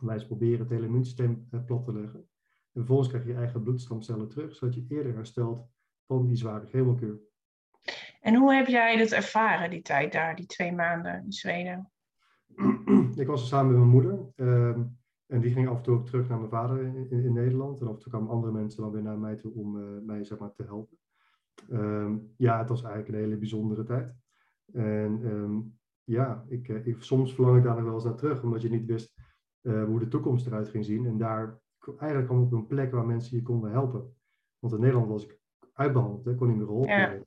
Wij 0.00 0.26
proberen 0.26 0.58
het 0.58 0.68
hele 0.68 0.86
immuunsysteem 0.86 1.48
plat 1.66 1.84
te 1.84 1.92
leggen. 1.92 2.29
En 2.72 2.80
vervolgens 2.80 3.08
krijg 3.08 3.24
je 3.24 3.30
je 3.30 3.36
eigen 3.36 3.62
bloedstamcellen 3.62 4.28
terug, 4.28 4.54
zodat 4.54 4.74
je 4.74 4.84
eerder 4.88 5.14
herstelt 5.14 5.68
van 6.06 6.26
die 6.26 6.36
zware 6.36 6.66
chemokuur. 6.66 7.20
En 8.20 8.34
hoe 8.34 8.54
heb 8.54 8.66
jij 8.66 8.96
dat 8.96 9.10
ervaren, 9.10 9.70
die 9.70 9.82
tijd 9.82 10.12
daar, 10.12 10.36
die 10.36 10.46
twee 10.46 10.72
maanden 10.72 11.24
in 11.24 11.32
Zweden? 11.32 11.90
Ik 13.14 13.26
was 13.26 13.40
er 13.40 13.46
samen 13.46 13.66
met 13.66 13.78
mijn 13.78 13.90
moeder. 13.90 14.32
Uh, 14.36 14.78
en 15.26 15.40
die 15.40 15.52
ging 15.52 15.68
af 15.68 15.76
en 15.76 15.82
toe 15.82 15.94
ook 15.94 16.06
terug 16.06 16.28
naar 16.28 16.38
mijn 16.38 16.50
vader 16.50 16.82
in, 16.82 17.10
in, 17.10 17.32
Nederland. 17.32 17.80
En 17.80 17.86
af 17.86 17.92
en 17.92 17.98
toe 17.98 18.12
kwamen 18.12 18.30
andere 18.30 18.52
mensen 18.52 18.82
dan 18.82 18.92
weer 18.92 19.02
naar 19.02 19.18
mij 19.18 19.36
toe 19.36 19.52
om 19.54 19.76
uh, 19.76 20.00
mij 20.02 20.24
zeg 20.24 20.38
maar, 20.38 20.52
te 20.52 20.62
helpen. 20.62 20.98
Um, 21.70 22.34
ja, 22.36 22.58
het 22.58 22.68
was 22.68 22.82
eigenlijk 22.82 23.14
een 23.14 23.24
hele 23.24 23.36
bijzondere 23.36 23.84
tijd. 23.84 24.14
En 24.72 25.20
um, 25.24 25.78
ja, 26.04 26.44
ik, 26.48 26.68
uh, 26.68 26.86
ik, 26.86 27.02
soms 27.02 27.34
verlang 27.34 27.56
ik 27.56 27.62
daar 27.62 27.74
nog 27.74 27.84
wel 27.84 27.94
eens 27.94 28.04
naar 28.04 28.14
terug, 28.14 28.42
omdat 28.42 28.62
je 28.62 28.70
niet 28.70 28.86
wist 28.86 29.14
uh, 29.62 29.84
hoe 29.84 29.98
de 29.98 30.08
toekomst 30.08 30.46
eruit 30.46 30.68
ging 30.68 30.84
zien. 30.84 31.06
En 31.06 31.18
daar 31.18 31.60
eigenlijk 31.86 32.26
kwam 32.26 32.42
op 32.42 32.52
een 32.52 32.66
plek 32.66 32.92
waar 32.92 33.06
mensen 33.06 33.36
je 33.36 33.42
konden 33.42 33.70
helpen. 33.70 34.14
Want 34.58 34.74
in 34.74 34.80
Nederland 34.80 35.08
was 35.08 35.24
ik 35.24 35.38
uitbehandeld, 35.72 36.26
ik 36.26 36.36
kon 36.36 36.48
niet 36.48 36.56
meer 36.56 36.66
geholpen 36.66 36.96
ja. 36.96 37.18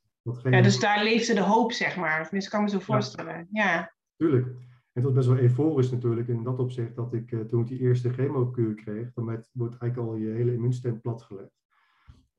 Ja, 0.42 0.62
dus 0.62 0.80
daar 0.80 1.02
leefde 1.02 1.34
de 1.34 1.42
hoop, 1.42 1.72
zeg 1.72 1.96
maar. 1.96 2.22
Tenminste, 2.22 2.50
kan 2.50 2.62
me 2.62 2.68
zo 2.68 2.78
voorstellen. 2.78 3.48
Ja. 3.50 3.94
Tuurlijk. 4.16 4.46
En 4.46 5.02
het 5.02 5.04
was 5.04 5.12
best 5.12 5.26
wel 5.26 5.38
euforisch 5.38 5.90
natuurlijk 5.90 6.28
in 6.28 6.42
dat 6.42 6.58
opzicht 6.58 6.96
dat 6.96 7.14
ik 7.14 7.30
uh, 7.30 7.40
toen 7.40 7.60
ik 7.60 7.66
die 7.66 7.78
eerste 7.78 8.12
chemokuur 8.12 8.74
kreeg, 8.74 9.12
dan 9.12 9.24
met, 9.24 9.50
wordt 9.52 9.76
eigenlijk 9.76 10.10
al 10.10 10.16
je 10.16 10.30
hele 10.30 10.52
immuunsysteem 10.52 11.00
platgelegd. 11.00 11.62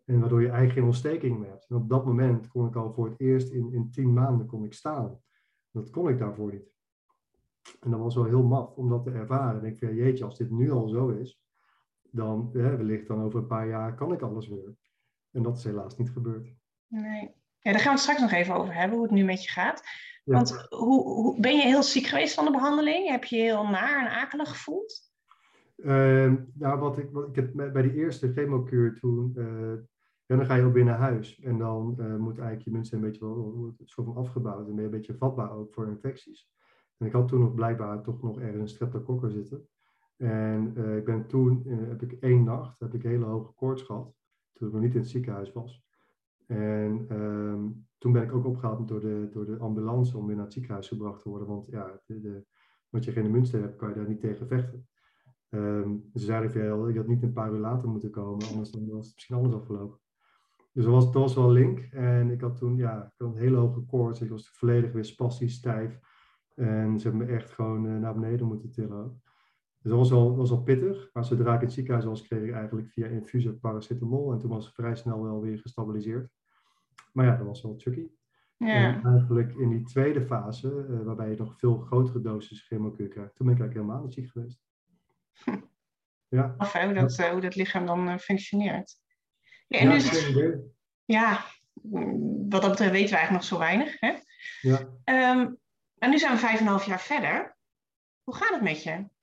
En 0.05 0.19
waardoor 0.19 0.41
je 0.41 0.47
eigenlijk 0.47 0.77
geen 0.77 0.87
ontsteking 0.87 1.39
meer 1.39 1.49
hebt. 1.49 1.65
En 1.69 1.75
op 1.75 1.89
dat 1.89 2.05
moment 2.05 2.47
kon 2.47 2.67
ik 2.67 2.75
al 2.75 2.93
voor 2.93 3.09
het 3.09 3.19
eerst 3.19 3.51
in, 3.51 3.73
in 3.73 3.91
tien 3.91 4.13
maanden 4.13 4.47
kon 4.47 4.65
ik 4.65 4.73
staan. 4.73 5.19
Dat 5.71 5.89
kon 5.89 6.09
ik 6.09 6.17
daarvoor 6.17 6.51
niet. 6.51 6.73
En 7.79 7.91
dat 7.91 7.99
was 7.99 8.15
wel 8.15 8.23
heel 8.23 8.43
maf 8.43 8.75
om 8.75 8.89
dat 8.89 9.03
te 9.03 9.11
ervaren. 9.11 9.61
En 9.61 9.67
ik 9.67 9.77
vind, 9.77 9.95
jeetje, 9.97 10.23
als 10.23 10.37
dit 10.37 10.51
nu 10.51 10.71
al 10.71 10.87
zo 10.87 11.09
is, 11.09 11.41
dan 12.15 12.49
hè, 12.53 12.77
wellicht 12.77 13.07
dan 13.07 13.21
over 13.21 13.39
een 13.39 13.47
paar 13.47 13.67
jaar 13.67 13.95
kan 13.95 14.13
ik 14.13 14.21
alles 14.21 14.47
weer. 14.47 14.75
En 15.31 15.43
dat 15.43 15.57
is 15.57 15.63
helaas 15.63 15.97
niet 15.97 16.09
gebeurd. 16.09 16.53
Nee. 16.87 17.35
Ja, 17.59 17.71
daar 17.71 17.81
gaan 17.81 17.83
we 17.83 17.89
het 17.89 17.99
straks 17.99 18.21
nog 18.21 18.31
even 18.31 18.55
over 18.55 18.73
hebben, 18.73 18.97
hoe 18.97 19.05
het 19.05 19.15
nu 19.15 19.23
met 19.23 19.43
je 19.43 19.49
gaat. 19.49 19.83
Want 20.23 20.67
hoe, 20.69 21.03
hoe, 21.03 21.39
ben 21.39 21.55
je 21.55 21.61
heel 21.61 21.83
ziek 21.83 22.05
geweest 22.05 22.33
van 22.33 22.45
de 22.45 22.51
behandeling? 22.51 23.09
Heb 23.09 23.23
je 23.23 23.35
heel 23.35 23.67
naar 23.67 24.05
en 24.05 24.11
akelig 24.11 24.49
gevoeld? 24.49 25.01
Uh, 25.75 26.33
nou, 26.53 26.79
wat 26.79 26.97
ik, 26.97 27.09
wat 27.11 27.27
ik 27.27 27.35
heb 27.35 27.53
bij 27.53 27.81
die 27.81 27.93
eerste 27.93 28.33
chemokuur 28.33 28.99
toen, 28.99 29.33
uh, 29.35 29.73
ja, 30.25 30.35
dan 30.35 30.45
ga 30.45 30.55
je 30.55 30.63
ook 30.63 30.73
weer 30.73 30.83
naar 30.83 30.97
huis. 30.97 31.39
En 31.39 31.57
dan 31.57 31.95
uh, 31.99 32.15
moet 32.15 32.37
eigenlijk 32.37 32.61
je 32.61 32.71
mensen 32.71 32.97
een 32.97 33.03
beetje 33.03 33.25
wel 33.25 33.73
soort 33.83 34.07
van 34.07 34.15
afgebouwd 34.15 34.67
en 34.67 34.75
ben 34.75 34.75
je 34.75 34.83
een 34.83 34.89
beetje 34.89 35.17
vatbaar 35.17 35.51
ook 35.51 35.73
voor 35.73 35.87
infecties. 35.87 36.49
En 36.97 37.05
ik 37.05 37.11
had 37.11 37.27
toen 37.27 37.39
nog 37.39 37.53
blijkbaar 37.53 38.01
toch 38.01 38.21
nog 38.21 38.39
ergens 38.39 38.61
een 38.61 38.67
streptokokker 38.67 39.31
zitten. 39.31 39.67
En 40.17 40.73
uh, 40.77 40.97
ik 40.97 41.05
ben 41.05 41.27
toen, 41.27 41.63
heb 41.67 42.01
ik 42.01 42.11
één 42.11 42.43
nacht, 42.43 42.79
heb 42.79 42.93
ik 42.93 43.03
hele 43.03 43.25
hoge 43.25 43.53
koorts 43.53 43.81
gehad, 43.81 44.13
toen 44.53 44.67
ik 44.67 44.73
nog 44.73 44.83
niet 44.83 44.93
in 44.93 44.99
het 44.99 45.09
ziekenhuis 45.09 45.53
was. 45.53 45.83
En 46.47 47.07
um, 47.11 47.87
toen 47.97 48.11
ben 48.11 48.23
ik 48.23 48.33
ook 48.33 48.45
opgehaald 48.45 48.87
door 48.87 48.99
de, 48.99 49.29
door 49.31 49.45
de 49.45 49.57
ambulance 49.57 50.17
om 50.17 50.25
weer 50.25 50.35
naar 50.35 50.45
het 50.45 50.53
ziekenhuis 50.53 50.87
gebracht 50.87 51.21
te 51.21 51.29
worden. 51.29 51.47
Want 51.47 51.65
ja, 51.65 52.01
de, 52.05 52.19
de, 52.21 52.45
je 52.99 53.11
geen 53.11 53.25
immuunsysteem 53.25 53.61
hebt, 53.61 53.75
kan 53.75 53.89
je 53.89 53.95
daar 53.95 54.07
niet 54.07 54.19
tegen 54.19 54.47
vechten. 54.47 54.87
Um, 55.49 56.09
ze 56.13 56.25
zeiden 56.25 56.51
veel, 56.51 56.87
je 56.87 56.97
had 56.97 57.07
niet 57.07 57.23
een 57.23 57.33
paar 57.33 57.51
uur 57.51 57.59
later 57.59 57.89
moeten 57.89 58.09
komen, 58.09 58.47
anders 58.47 58.71
dan 58.71 58.89
was 58.89 59.05
het 59.05 59.15
misschien 59.15 59.35
anders 59.35 59.55
afgelopen. 59.55 59.99
Dus 60.75 60.85
dat 60.85 61.13
was, 61.13 61.35
wel 61.35 61.51
link. 61.51 61.79
En 61.79 62.31
ik 62.31 62.41
had 62.41 62.57
toen 62.57 62.75
ja, 62.75 63.03
ik 63.03 63.13
had 63.17 63.35
een 63.35 63.41
hele 63.41 63.57
hoge 63.57 63.85
koorts. 63.85 64.21
Ik 64.21 64.29
was 64.29 64.49
volledig 64.49 64.91
weer 64.91 65.05
spastisch 65.05 65.53
stijf. 65.53 65.99
En 66.55 66.99
ze 66.99 67.09
hebben 67.09 67.27
me 67.27 67.33
echt 67.33 67.51
gewoon 67.51 67.85
uh, 67.85 67.97
naar 67.97 68.13
beneden 68.13 68.47
moeten 68.47 68.71
tillen. 68.71 69.21
Dus 69.85 69.93
dat 69.93 70.03
was 70.03 70.11
al, 70.11 70.35
was 70.35 70.51
al 70.51 70.61
pittig. 70.61 71.09
Maar 71.13 71.25
zodra 71.25 71.53
ik 71.53 71.59
in 71.59 71.65
het 71.65 71.75
ziekenhuis 71.75 72.05
was, 72.05 72.27
kreeg 72.27 72.43
ik 72.43 72.53
eigenlijk 72.53 72.89
via 72.89 73.07
infusie 73.07 73.53
paracetamol. 73.53 74.31
En 74.31 74.39
toen 74.39 74.49
was 74.49 74.65
het 74.65 74.73
vrij 74.73 74.95
snel 74.95 75.23
wel 75.23 75.41
weer 75.41 75.59
gestabiliseerd. 75.59 76.29
Maar 77.13 77.25
ja, 77.25 77.35
dat 77.35 77.45
was 77.45 77.61
wel 77.61 77.75
tricky. 77.75 78.07
Ja. 78.57 78.93
En 78.93 79.05
eigenlijk 79.05 79.55
in 79.55 79.69
die 79.69 79.83
tweede 79.83 80.25
fase, 80.25 80.85
uh, 80.89 81.03
waarbij 81.03 81.29
je 81.29 81.35
nog 81.35 81.57
veel 81.57 81.77
grotere 81.77 82.21
doses 82.21 82.67
chemokuur 82.67 83.07
krijgt, 83.07 83.35
toen 83.35 83.45
ben 83.45 83.55
ik 83.55 83.61
eigenlijk 83.61 83.73
helemaal 83.73 84.03
niet 84.03 84.13
ziek 84.13 84.29
geweest. 84.29 84.63
Ja. 86.27 86.55
Of 86.57 86.73
hoe 86.73 86.93
dat, 86.93 87.19
uh, 87.19 87.25
hoe 87.25 87.41
dat 87.41 87.55
lichaam 87.55 87.85
dan 87.85 88.07
uh, 88.07 88.17
functioneert. 88.17 88.99
Ja, 89.67 89.79
en 89.79 89.87
ja, 89.87 89.93
dus, 89.93 90.31
ja, 91.05 91.45
wat 92.49 92.61
dat 92.61 92.69
betreft 92.69 92.91
weten 92.91 93.09
we 93.09 93.15
eigenlijk 93.15 93.31
nog 93.31 93.43
zo 93.43 93.57
weinig. 93.57 93.99
Hè? 93.99 94.13
Ja. 94.61 94.79
Um, 95.39 95.57
en 95.97 96.09
nu 96.09 96.17
zijn 96.17 96.33
we 96.33 96.39
vijf 96.39 96.59
en 96.59 96.65
een 96.65 96.71
half 96.71 96.85
jaar 96.85 97.01
verder. 97.01 97.57
Hoe 98.23 98.35
gaat 98.35 98.53
het 98.53 98.61
met 98.61 98.83
je? 98.83 99.13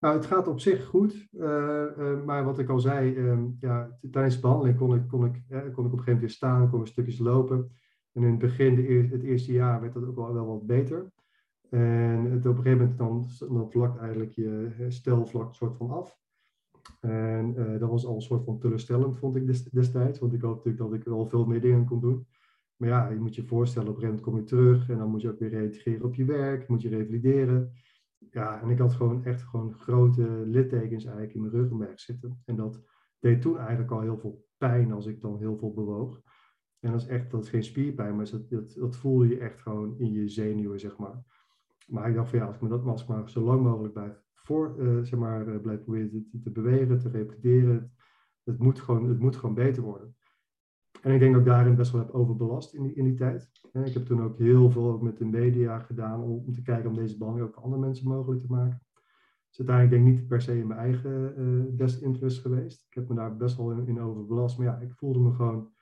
Nou, 0.00 0.14
het 0.14 0.26
gaat 0.26 0.48
op 0.48 0.60
zich 0.60 0.84
goed. 0.84 1.28
Uh, 1.32 2.24
maar 2.24 2.44
wat 2.44 2.58
ik 2.58 2.68
al 2.68 2.80
zei, 2.80 3.14
uh, 3.14 3.38
ja, 3.60 3.98
tijdens 4.10 4.34
de 4.34 4.40
behandeling 4.40 4.78
kon 4.78 4.94
ik, 4.94 5.08
kon, 5.08 5.24
ik, 5.24 5.42
kon 5.48 5.60
ik 5.60 5.76
op 5.76 5.78
een 5.78 5.84
gegeven 5.84 5.94
moment 5.96 6.20
weer 6.20 6.30
staan, 6.30 6.70
kon 6.70 6.80
ik 6.80 6.86
stukjes 6.86 7.18
lopen. 7.18 7.70
En 8.12 8.22
in 8.22 8.30
het 8.30 8.38
begin, 8.38 9.08
het 9.10 9.22
eerste 9.22 9.52
jaar, 9.52 9.80
werd 9.80 9.92
dat 9.92 10.06
ook 10.06 10.16
wel, 10.16 10.32
wel 10.32 10.46
wat 10.46 10.66
beter. 10.66 11.12
En 11.70 12.26
op 12.36 12.44
een 12.44 12.56
gegeven 12.56 12.78
moment 12.78 12.98
dan, 12.98 13.26
dan 13.38 13.70
vlakt 13.70 13.98
eigenlijk 13.98 14.32
je 14.32 14.68
herstelvlak 14.76 15.54
soort 15.54 15.76
van 15.76 15.90
af. 15.90 16.18
En 17.00 17.54
dat 17.78 17.90
was 17.90 18.06
al 18.06 18.14
een 18.14 18.20
soort 18.20 18.44
van 18.44 18.58
teleurstellend, 18.58 19.18
vond 19.18 19.36
ik 19.36 19.72
destijds. 19.72 20.18
Want 20.18 20.32
ik 20.32 20.40
hoopte 20.40 20.68
natuurlijk 20.68 20.78
dat 20.78 20.92
ik 20.92 21.04
wel 21.04 21.26
veel 21.26 21.46
meer 21.46 21.60
dingen 21.60 21.84
kon 21.84 22.00
doen. 22.00 22.26
Maar 22.76 22.88
ja, 22.88 23.08
je 23.08 23.20
moet 23.20 23.34
je 23.34 23.44
voorstellen, 23.44 23.88
op 23.88 23.94
een 23.94 24.00
gegeven 24.00 24.24
moment 24.24 24.48
kom 24.48 24.58
je 24.58 24.64
terug 24.64 24.88
en 24.88 24.98
dan 24.98 25.10
moet 25.10 25.20
je 25.20 25.30
ook 25.30 25.38
weer 25.38 25.48
reageren 25.48 26.06
op 26.06 26.14
je 26.14 26.24
werk, 26.24 26.68
moet 26.68 26.82
je 26.82 26.88
revalideren. 26.88 27.72
Ja, 28.18 28.60
en 28.60 28.68
ik 28.68 28.78
had 28.78 28.92
gewoon 28.92 29.24
echt 29.24 29.42
gewoon 29.42 29.74
grote 29.74 30.42
littekens 30.46 31.04
eigenlijk 31.04 31.34
in 31.34 31.40
mijn 31.40 31.52
ruggenmerg 31.52 32.00
zitten. 32.00 32.42
En 32.44 32.56
dat 32.56 32.82
deed 33.18 33.40
toen 33.42 33.58
eigenlijk 33.58 33.90
al 33.90 34.00
heel 34.00 34.18
veel 34.18 34.44
pijn 34.56 34.92
als 34.92 35.06
ik 35.06 35.20
dan 35.20 35.38
heel 35.38 35.56
veel 35.56 35.74
bewoog. 35.74 36.22
En 36.80 36.90
dat 36.90 37.00
is 37.00 37.06
echt, 37.06 37.30
dat 37.30 37.42
is 37.42 37.48
geen 37.48 37.64
spierpijn, 37.64 38.16
maar 38.16 38.30
dat, 38.30 38.50
dat, 38.50 38.72
dat 38.72 38.96
voel 38.96 39.22
je 39.22 39.38
echt 39.38 39.60
gewoon 39.60 39.98
in 39.98 40.12
je 40.12 40.28
zenuwen, 40.28 40.80
zeg 40.80 40.96
maar. 40.96 41.22
Maar 41.86 42.08
ik 42.08 42.14
dacht 42.14 42.30
van 42.30 42.38
ja, 42.38 42.44
als 42.44 42.54
ik 42.54 42.62
me 42.62 42.68
dat 42.68 42.84
als 42.84 43.06
maar 43.06 43.30
zo 43.30 43.44
lang 43.44 43.62
mogelijk 43.62 43.92
blijf, 43.94 44.22
voor, 44.34 44.76
uh, 44.78 45.02
zeg 45.02 45.18
maar, 45.18 45.48
uh, 45.48 45.60
blijf 45.60 45.82
proberen 45.82 46.10
te, 46.10 46.40
te, 46.40 46.50
bewegen, 46.50 46.98
te 46.98 47.08
repeteren, 47.08 47.92
het, 48.44 48.58
moet 48.58 48.80
gewoon, 48.80 49.08
het 49.08 49.18
moet 49.18 49.36
gewoon 49.36 49.54
beter 49.54 49.82
worden. 49.82 50.15
En 51.02 51.12
ik 51.12 51.20
denk 51.20 51.32
dat 51.32 51.40
ik 51.40 51.46
daarin 51.46 51.76
best 51.76 51.92
wel 51.92 52.00
heb 52.00 52.10
overbelast 52.10 52.74
in 52.74 52.82
die, 52.82 52.94
in 52.94 53.04
die 53.04 53.14
tijd. 53.14 53.50
Ik 53.72 53.94
heb 53.94 54.06
toen 54.06 54.22
ook 54.22 54.38
heel 54.38 54.70
veel 54.70 54.90
ook 54.90 55.02
met 55.02 55.16
de 55.16 55.24
media 55.24 55.78
gedaan 55.78 56.22
om, 56.22 56.30
om 56.30 56.52
te 56.52 56.62
kijken 56.62 56.90
om 56.90 56.96
deze 56.96 57.16
behandeling 57.16 57.54
ook 57.54 57.62
andere 57.62 57.82
mensen 57.82 58.08
mogelijk 58.08 58.40
te 58.40 58.52
maken. 58.52 58.80
Dus 59.48 59.58
uiteindelijk 59.58 59.90
denk 59.90 60.06
ik 60.06 60.20
niet 60.20 60.28
per 60.28 60.42
se 60.42 60.58
in 60.58 60.66
mijn 60.66 60.80
eigen 60.80 61.40
uh, 61.40 61.76
best 61.76 62.02
interest 62.02 62.40
geweest. 62.40 62.86
Ik 62.88 62.94
heb 62.94 63.08
me 63.08 63.14
daar 63.14 63.36
best 63.36 63.56
wel 63.56 63.70
in, 63.70 63.86
in 63.86 64.00
overbelast. 64.00 64.58
Maar 64.58 64.66
ja, 64.66 64.78
ik 64.78 64.92
voelde 64.92 65.18
me 65.18 65.32
gewoon 65.32 65.72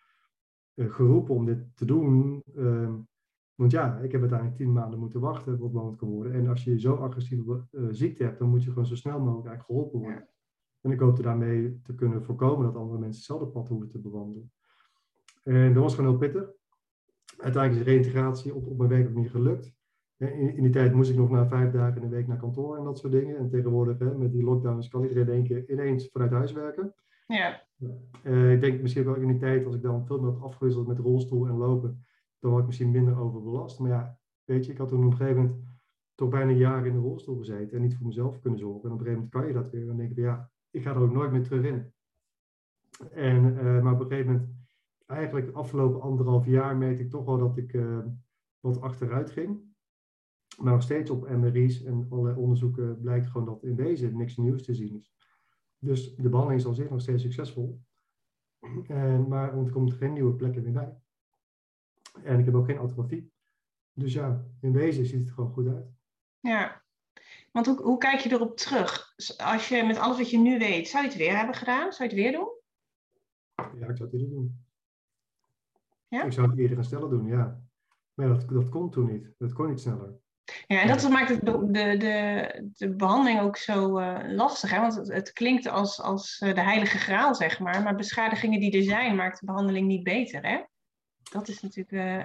uh, 0.75 0.93
geroepen 0.93 1.35
om 1.35 1.45
dit 1.45 1.77
te 1.77 1.85
doen. 1.85 2.43
Uh, 2.57 2.95
want 3.55 3.71
ja, 3.71 3.99
ik 3.99 4.13
heb 4.13 4.21
uiteindelijk 4.21 4.59
tien 4.59 4.73
maanden 4.73 4.99
moeten 4.99 5.21
wachten 5.21 5.61
op 5.61 5.73
behandeld 5.73 5.99
kan 5.99 6.09
worden. 6.09 6.33
En 6.33 6.49
als 6.49 6.65
je 6.65 6.79
zo'n 6.79 6.99
agressieve 6.99 7.67
uh, 7.71 7.89
ziekte 7.91 8.25
hebt, 8.25 8.39
dan 8.39 8.49
moet 8.49 8.63
je 8.63 8.69
gewoon 8.69 8.87
zo 8.87 8.95
snel 8.95 9.19
mogelijk 9.21 9.47
eigenlijk 9.47 9.67
geholpen 9.67 10.01
worden. 10.01 10.29
En 10.81 10.91
ik 10.91 11.01
hoopte 11.01 11.23
daarmee 11.23 11.81
te 11.83 11.95
kunnen 11.95 12.25
voorkomen 12.25 12.65
dat 12.65 12.77
andere 12.77 12.99
mensen 12.99 13.17
hetzelfde 13.17 13.47
pad 13.47 13.69
hoeven 13.69 13.89
te 13.89 13.99
bewandelen. 13.99 14.53
En 15.45 15.75
dat 15.75 15.83
was 15.83 15.95
gewoon 15.95 16.11
heel 16.11 16.19
pittig. 16.19 16.51
Uiteindelijk 17.37 17.73
is 17.73 17.85
de 17.85 17.91
reïntegratie 17.91 18.55
op, 18.55 18.67
op 18.67 18.79
mijn 18.79 18.91
werk 18.91 19.09
ook 19.09 19.15
niet 19.15 19.31
gelukt. 19.31 19.73
In, 20.17 20.57
in, 20.57 20.63
die 20.63 20.73
tijd 20.73 20.93
moest 20.93 21.11
ik 21.11 21.17
nog 21.17 21.31
na 21.31 21.47
vijf 21.47 21.71
dagen 21.71 22.03
in 22.03 22.09
de 22.09 22.17
week 22.17 22.27
naar 22.27 22.37
kantoor 22.37 22.77
en 22.77 22.85
dat 22.85 22.99
soort 22.99 23.13
dingen. 23.13 23.37
En 23.37 23.49
tegenwoordig, 23.49 23.99
hè, 23.99 24.19
met 24.19 24.33
die 24.33 24.45
lockdowns, 24.45 24.89
kan 24.89 25.03
iedereen 25.03 25.27
in 25.27 25.33
één 25.33 25.45
keer 25.45 25.71
ineens 25.71 26.09
vanuit 26.13 26.31
huis 26.31 26.53
werken. 26.53 26.95
Ja. 27.27 27.63
Uh, 28.23 28.53
ik 28.53 28.61
denk 28.61 28.81
misschien 28.81 29.05
wel 29.05 29.15
in 29.15 29.29
die 29.29 29.37
tijd, 29.37 29.67
als 29.67 29.75
ik 29.75 29.83
dan 29.83 30.07
veel 30.07 30.21
meer 30.21 30.31
had 30.31 30.43
afgewisseld 30.43 30.87
met 30.87 30.99
rolstoel 30.99 31.47
en 31.47 31.57
lopen, 31.57 32.05
dan 32.39 32.51
had 32.51 32.61
ik 32.61 32.67
misschien 32.67 32.91
minder 32.91 33.19
overbelast. 33.19 33.79
Maar 33.79 33.91
ja, 33.91 34.19
weet 34.45 34.67
je, 34.67 34.73
ik 34.73 34.79
had 34.79 34.89
toen 34.89 35.05
op 35.05 35.11
een 35.11 35.17
gegeven 35.17 35.43
moment 35.43 35.63
toch 36.15 36.29
bijna 36.29 36.51
een 36.51 36.57
jaar 36.57 36.87
in 36.87 36.93
de 36.93 36.99
rolstoel 36.99 37.37
gezeten 37.37 37.77
en 37.77 37.83
niet 37.83 37.97
voor 37.97 38.07
mezelf 38.07 38.41
kunnen 38.41 38.59
zorgen. 38.59 38.85
En 38.85 38.93
op 38.93 38.99
een 38.99 39.05
gegeven 39.05 39.15
moment 39.15 39.33
kan 39.33 39.47
je 39.47 39.53
dat 39.53 39.71
weer. 39.71 39.81
En 39.81 39.87
dan 39.87 39.97
denk 39.97 40.11
ik, 40.11 40.17
ja, 40.17 40.51
ik 40.71 40.83
ga 40.83 40.91
er 40.91 41.01
ook 41.01 41.13
nooit 41.13 41.33
meer 41.33 41.43
terug 41.43 41.65
in. 41.65 41.93
En, 43.11 43.45
uh, 43.45 43.83
maar 43.83 43.93
op 43.93 44.01
een 44.01 44.07
gegeven 44.07 44.33
moment 44.33 44.64
eigenlijk 45.15 45.47
de 45.47 45.53
afgelopen 45.53 46.01
anderhalf 46.01 46.47
jaar 46.47 46.77
merkte 46.77 47.03
ik 47.03 47.11
toch 47.11 47.25
wel 47.25 47.39
dat 47.39 47.57
ik 47.57 47.73
uh, 47.73 47.99
wat 48.61 48.81
achteruit 48.81 49.31
ging. 49.31 49.73
Maar 50.59 50.73
nog 50.73 50.83
steeds 50.83 51.11
op 51.11 51.29
MRI's 51.29 51.83
en 51.83 52.07
allerlei 52.11 52.37
onderzoeken 52.37 53.01
blijkt 53.01 53.27
gewoon 53.27 53.47
dat 53.47 53.63
in 53.63 53.75
deze 53.75 54.11
niks 54.11 54.37
nieuws 54.37 54.63
te 54.63 54.75
zien 54.75 54.97
is. 54.97 55.15
Dus 55.79 56.15
de 56.15 56.29
behandeling 56.29 56.61
is 56.61 56.67
al 56.67 56.75
zich 56.75 56.91
nog 56.91 57.01
steeds 57.01 57.23
succesvol. 57.23 57.81
En, 58.87 59.29
maar 59.29 59.59
er 59.59 59.71
komt 59.71 59.93
geen 59.93 60.13
nieuwe 60.13 60.35
plekken 60.35 60.63
meer 60.63 60.73
bij. 60.73 60.97
En 62.23 62.39
ik 62.39 62.45
heb 62.45 62.55
ook 62.55 62.67
geen 62.67 62.79
atrofie. 62.79 63.33
Dus 63.93 64.13
ja, 64.13 64.47
in 64.61 64.73
wezen 64.73 65.07
ziet 65.07 65.21
het 65.21 65.31
gewoon 65.31 65.53
goed 65.53 65.69
uit. 65.69 65.87
Ja, 66.41 66.85
want 67.53 67.67
hoe, 67.67 67.83
hoe 67.83 67.99
kijk 67.99 68.21
je 68.21 68.33
erop 68.33 68.57
terug? 68.57 69.15
Als 69.37 69.69
je 69.69 69.83
met 69.83 69.99
alles 69.99 70.17
wat 70.17 70.31
je 70.31 70.39
nu 70.39 70.59
weet, 70.59 70.89
zou 70.89 71.03
je 71.03 71.09
het 71.09 71.19
weer 71.19 71.37
hebben 71.37 71.55
gedaan? 71.55 71.93
Zou 71.93 72.09
je 72.09 72.15
het 72.15 72.25
weer 72.25 72.33
doen? 72.33 72.53
Ja, 73.81 73.89
ik 73.89 73.97
zou 73.97 74.11
het 74.11 74.21
weer 74.21 74.29
doen. 74.29 74.64
Ja? 76.15 76.25
Ik 76.25 76.33
zou 76.33 76.51
het 76.51 76.59
eerder 76.59 76.77
gaan 76.77 76.85
stellen 76.85 77.11
doen, 77.11 77.27
ja. 77.27 77.61
Maar 78.15 78.29
dat, 78.29 78.49
dat 78.49 78.69
kon 78.69 78.91
toen 78.91 79.13
niet. 79.13 79.35
Dat 79.39 79.53
kon 79.53 79.69
niet 79.69 79.81
sneller. 79.81 80.15
Ja, 80.67 80.81
en 80.81 80.89
dat 80.89 81.11
maakt 81.11 81.29
het 81.29 81.47
de, 81.47 81.97
de, 81.97 82.71
de 82.75 82.95
behandeling 82.95 83.41
ook 83.41 83.57
zo 83.57 83.99
uh, 83.99 84.19
lastig. 84.29 84.71
Hè? 84.71 84.81
Want 84.81 84.95
het, 84.95 85.13
het, 85.13 85.33
klinkt 85.33 85.69
als, 85.69 86.01
als 86.01 86.39
eh, 86.39 86.55
de 86.55 86.61
heilige 86.61 86.99
graal, 86.99 87.35
zeg 87.35 87.61
maar. 87.61 87.83
Maar 87.83 87.95
beschadigingen 87.95 88.61
die 88.61 88.77
er 88.77 88.83
zijn, 88.83 89.17
maakt 89.17 89.41
de 89.41 89.47
behandeling 89.47 89.87
niet 89.87 90.03
beter, 90.03 90.47
hè? 90.47 90.63
Dat 91.33 91.49
is 91.49 91.61
natuurlijk... 91.61 91.93
Uh... 91.93 92.25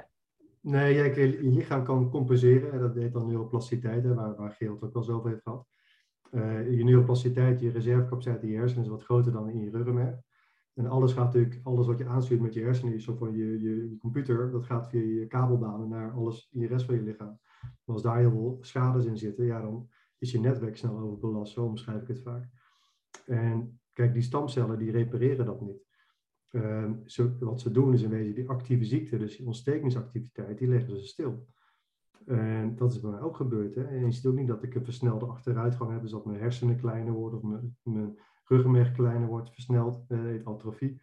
Nee, 0.62 0.94
ja, 0.94 1.04
je 1.04 1.38
lichaam 1.42 1.84
kan 1.84 2.10
compenseren. 2.10 2.72
En 2.72 2.80
dat 2.80 2.96
heet 2.96 3.14
dan 3.14 3.28
neuroplasticiteit, 3.28 4.04
hè, 4.04 4.14
waar, 4.14 4.36
waar 4.36 4.52
Geert 4.52 4.84
ook 4.84 4.94
wel 4.94 5.04
zo 5.04 5.16
over 5.16 5.30
heeft 5.30 5.42
gehad. 5.42 5.66
je 6.76 6.84
neuroplasticiteit, 6.84 7.60
je 7.60 7.72
reservecapaciteit 7.72 8.44
in 8.44 8.50
je 8.50 8.58
hersenen 8.58 8.84
is 8.84 8.90
wat 8.90 9.04
groter 9.04 9.32
dan 9.32 9.50
in 9.50 9.60
je 9.60 9.70
ruggenmerg. 9.70 10.16
En 10.80 10.88
alles 10.88 11.14
gaat 11.14 11.26
natuurlijk, 11.34 11.60
alles 11.64 11.88
wat 11.88 11.98
je 11.98 12.06
aanstuurt 12.06 12.42
met 12.42 12.54
je 12.54 12.62
hersenen, 12.62 13.02
zo 13.02 13.16
van 13.16 13.36
je, 13.36 13.62
je, 13.62 13.90
je, 13.90 13.98
computer, 13.98 14.52
dat 14.52 14.66
gaat 14.66 14.90
via 14.90 15.02
je 15.02 15.28
kabelbanen 15.28 15.90
naar 15.90 16.12
alles 16.12 16.50
in 16.52 16.60
de 16.60 16.68
rest 16.68 16.86
van 16.86 16.96
je 16.96 17.02
lichaam. 17.02 17.40
Maar 17.62 17.96
als 17.96 18.02
daar 18.02 18.18
heel 18.18 18.32
veel 18.32 18.58
schades 18.62 19.06
in 19.06 19.18
zitten, 19.18 19.46
ja, 19.46 19.62
dan 19.62 19.90
is 20.18 20.32
je 20.32 20.40
netwerk 20.40 20.78
snel 20.78 20.98
overbelast. 20.98 21.54
Zo 21.54 21.66
omschrijf 21.66 22.02
ik 22.02 22.08
het 22.08 22.22
vaak. 22.22 22.50
En 23.26 23.80
kijk, 23.94 24.14
die 24.14 24.22
stamcellen 24.22 24.78
die 24.78 24.92
repareren 24.92 25.46
dat 25.46 25.62
niet. 25.62 25.88
Zo, 27.06 27.32
wat 27.40 27.62
ze 27.62 27.72
doen 27.72 27.94
is 27.94 28.02
in 28.02 28.10
wezen 28.10 28.36
die 28.36 28.50
actieve 28.50 28.86
ziekte, 28.86 29.18
dus 29.18 29.38
die 29.38 29.46
ontstekingsactiviteit, 29.46 30.58
die 30.58 30.68
leggen 30.68 31.00
ze 31.00 31.08
stil. 31.08 31.48
En 32.26 32.76
dat 32.76 32.92
is 32.92 33.00
bij 33.00 33.12
mij 33.12 33.22
ook 33.22 33.36
gebeurd. 33.36 33.76
Hè? 33.76 33.84
En 33.84 34.06
je 34.06 34.12
ziet 34.12 34.26
ook 34.26 34.36
niet 34.36 34.48
dat 34.48 34.64
ik 34.64 34.76
een 34.76 34.84
versnelde 34.84 35.26
achteruitgang 35.26 35.92
heb, 35.92 36.02
dus 36.02 36.12
dat 36.12 36.26
mijn 36.26 36.40
hersenen 36.40 36.78
kleiner 36.78 37.14
worden 37.14 37.40
of 37.40 37.46
mijn, 37.46 37.78
mijn 37.84 38.18
ruggenmerg 38.50 38.92
kleiner 38.92 39.28
wordt, 39.28 39.54
versneld, 39.54 40.06
uh, 40.08 40.48
atrofie. 40.48 41.02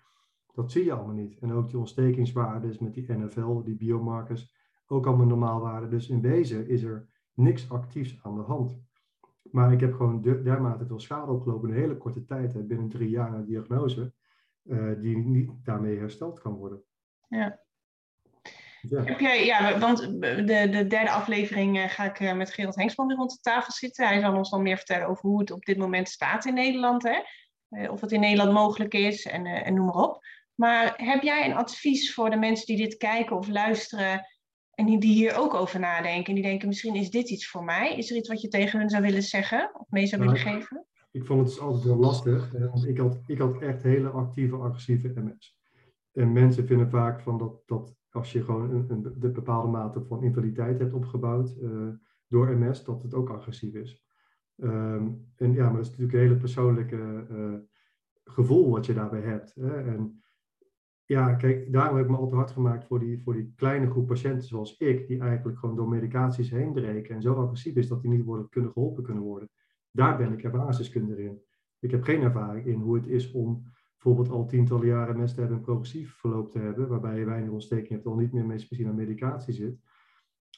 Dat 0.55 0.73
zie 0.73 0.85
je 0.85 0.93
allemaal 0.93 1.15
niet. 1.15 1.39
En 1.39 1.53
ook 1.53 1.69
die 1.69 1.79
ontstekingswaarden 1.79 2.77
met 2.81 2.95
die 2.95 3.13
NFL, 3.13 3.63
die 3.63 3.77
biomarkers, 3.77 4.55
ook 4.87 5.07
allemaal 5.07 5.27
normaalwaarden. 5.27 5.91
Dus 5.91 6.09
in 6.09 6.21
wezen 6.21 6.69
is 6.69 6.83
er 6.83 7.09
niks 7.35 7.71
actiefs 7.71 8.19
aan 8.23 8.35
de 8.35 8.43
hand. 8.43 8.79
Maar 9.51 9.73
ik 9.73 9.81
heb 9.81 9.95
gewoon 9.95 10.23
dermate 10.23 10.87
veel 10.87 11.01
schade 11.01 11.33
opgelopen 11.33 11.69
in 11.69 11.75
een 11.75 11.81
hele 11.81 11.97
korte 11.97 12.25
tijd, 12.25 12.53
hè, 12.53 12.63
binnen 12.63 12.89
drie 12.89 13.11
jaar 13.11 13.31
na 13.31 13.43
diagnose, 13.43 14.13
uh, 14.63 15.01
die 15.01 15.17
niet 15.17 15.51
daarmee 15.63 15.99
hersteld 15.99 16.41
kan 16.41 16.55
worden. 16.55 16.83
Ja. 17.29 17.61
Ja. 18.89 19.03
Heb 19.05 19.21
jij, 19.21 19.45
ja, 19.45 19.79
want 19.79 19.99
de, 20.21 20.69
de 20.71 20.87
derde 20.87 21.11
aflevering 21.11 21.77
uh, 21.77 21.89
ga 21.89 22.05
ik 22.05 22.21
uh, 22.21 22.33
met 22.33 22.53
Gerald 22.53 22.77
Hengsman 22.77 23.07
weer 23.07 23.17
rond 23.17 23.31
de 23.31 23.41
tafel 23.41 23.73
zitten. 23.73 24.07
Hij 24.07 24.21
zal 24.21 24.37
ons 24.37 24.51
dan 24.51 24.63
meer 24.63 24.77
vertellen 24.77 25.07
over 25.07 25.29
hoe 25.29 25.41
het 25.41 25.51
op 25.51 25.65
dit 25.65 25.79
moment 25.79 26.09
staat 26.09 26.45
in 26.45 26.55
Nederland. 26.55 27.03
Hè? 27.03 27.19
Uh, 27.71 27.91
of 27.93 28.01
het 28.01 28.13
in 28.13 28.21
Nederland 28.21 28.53
mogelijk 28.53 28.95
is 28.95 29.27
en, 29.27 29.47
en 29.47 29.75
noem 29.75 29.87
maar 29.87 29.95
op. 29.95 30.25
Maar 30.55 30.95
heb 30.97 31.23
jij 31.23 31.45
een 31.45 31.57
advies 31.57 32.15
voor 32.15 32.31
de 32.31 32.37
mensen 32.37 32.67
die 32.67 32.77
dit 32.77 32.97
kijken 32.97 33.37
of 33.37 33.49
luisteren 33.49 34.27
en 34.75 34.87
die, 34.87 34.99
die 34.99 35.15
hier 35.15 35.37
ook 35.37 35.55
over 35.55 35.81
nadenken? 35.81 36.27
En 36.27 36.35
die 36.35 36.43
denken, 36.43 36.69
misschien 36.69 36.95
is 36.95 37.11
dit 37.11 37.31
iets 37.31 37.49
voor 37.49 37.65
mij. 37.65 37.97
Is 37.97 38.11
er 38.11 38.17
iets 38.17 38.29
wat 38.29 38.41
je 38.41 38.49
tegen 38.49 38.79
hun 38.79 38.91
zou 38.91 39.03
willen 39.03 39.23
zeggen 39.23 39.71
of 39.75 39.87
mee 39.91 40.07
zou 40.07 40.23
willen 40.23 40.39
geven? 40.39 40.87
Ik 41.11 41.25
vond 41.25 41.41
het 41.41 41.49
dus 41.49 41.61
altijd 41.61 41.85
heel 41.85 41.97
lastig. 41.97 42.53
Want 42.53 42.87
ik 42.87 42.99
had, 42.99 43.19
ik 43.27 43.39
had 43.39 43.63
echt 43.63 43.83
hele 43.83 44.09
actieve, 44.09 44.57
agressieve 44.57 45.13
MS. 45.15 45.57
En 46.13 46.33
mensen 46.33 46.67
vinden 46.67 46.91
vaak 46.91 47.21
van 47.21 47.39
dat, 47.39 47.63
dat 47.67 47.95
als 48.17 48.33
je 48.33 48.45
gewoon 48.45 48.71
een, 48.71 48.91
een, 48.91 49.17
een 49.21 49.33
bepaalde 49.33 49.69
mate 49.69 50.05
van 50.05 50.23
invaliditeit 50.23 50.79
hebt 50.79 50.93
opgebouwd 50.93 51.57
uh, 51.63 51.89
door 52.29 52.57
MS, 52.59 52.85
dat 52.85 53.03
het 53.03 53.15
ook 53.15 53.31
agressief 53.31 53.75
is. 53.75 54.05
Um, 54.57 55.27
en 55.37 55.53
ja, 55.53 55.65
maar 55.65 55.77
dat 55.77 55.85
is 55.85 55.89
natuurlijk 55.89 56.19
een 56.19 56.25
hele 56.25 56.37
persoonlijke 56.37 57.27
uh, 57.31 57.55
gevoel 58.25 58.71
wat 58.71 58.87
je 58.87 58.95
daarbij 58.95 59.21
hebt. 59.21 59.55
Hè? 59.55 59.83
En 59.83 60.23
ja, 61.05 61.35
kijk, 61.35 61.73
daarom 61.73 61.97
heb 61.97 62.05
ik 62.05 62.11
me 62.11 62.17
altijd 62.17 62.37
hard 62.37 62.51
gemaakt 62.51 62.85
voor 62.85 62.99
die, 62.99 63.23
voor 63.23 63.35
die 63.35 63.53
kleine 63.57 63.91
groep 63.91 64.07
patiënten 64.07 64.49
zoals 64.49 64.77
ik, 64.77 65.07
die 65.07 65.21
eigenlijk 65.21 65.59
gewoon 65.59 65.77
door 65.77 65.89
medicaties 65.89 66.51
heen 66.51 66.73
breken 66.73 67.15
en 67.15 67.23
zo 67.23 67.35
agressief 67.35 67.77
is 67.77 67.89
dat 67.89 68.03
die 68.03 68.11
niet 68.11 68.25
worden, 68.25 68.49
kunnen 68.49 68.73
geholpen 68.73 69.03
kunnen 69.03 69.23
worden. 69.23 69.51
Daar 69.91 70.17
ben 70.17 70.33
ik 70.33 70.43
ervaringsdeskundige 70.43 71.23
in. 71.23 71.43
Ik 71.79 71.91
heb 71.91 72.03
geen 72.03 72.23
ervaring 72.23 72.67
in 72.67 72.81
hoe 72.81 72.97
het 72.97 73.07
is 73.07 73.33
om 73.33 73.63
bijvoorbeeld 74.07 74.37
al 74.37 74.47
tientallen 74.47 74.87
jaren 74.87 75.17
mensen 75.17 75.39
hebben 75.39 75.57
een 75.57 75.63
progressief 75.63 76.15
verloop 76.15 76.51
te 76.51 76.59
hebben, 76.59 76.89
waarbij 76.89 77.19
je 77.19 77.25
weinig 77.25 77.51
ontsteking 77.51 77.89
hebt, 77.89 78.07
al 78.07 78.17
niet 78.17 78.33
meer 78.33 78.47
misschien 78.47 78.89
aan 78.89 78.95
medicatie 78.95 79.55
zit. 79.55 79.79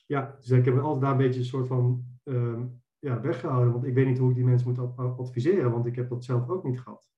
Ja, 0.07 0.37
dus 0.41 0.51
ik 0.51 0.65
heb 0.65 0.75
me 0.75 0.81
altijd 0.81 1.01
daar 1.01 1.11
een 1.11 1.17
beetje 1.17 1.41
een 1.41 1.47
soort 1.47 1.67
van 1.67 2.05
ehm, 2.25 2.67
ja, 2.99 3.21
weggehouden, 3.21 3.73
want 3.73 3.85
ik 3.85 3.95
weet 3.95 4.07
niet 4.07 4.19
hoe 4.19 4.29
ik 4.31 4.35
die 4.35 4.45
mensen 4.45 4.69
moet 4.69 4.99
adviseren, 4.99 5.71
want 5.71 5.87
ik 5.87 5.97
heb 5.97 6.09
dat 6.09 6.25
zelf 6.25 6.49
ook 6.49 6.65
niet 6.65 6.81
gehad. 6.81 7.11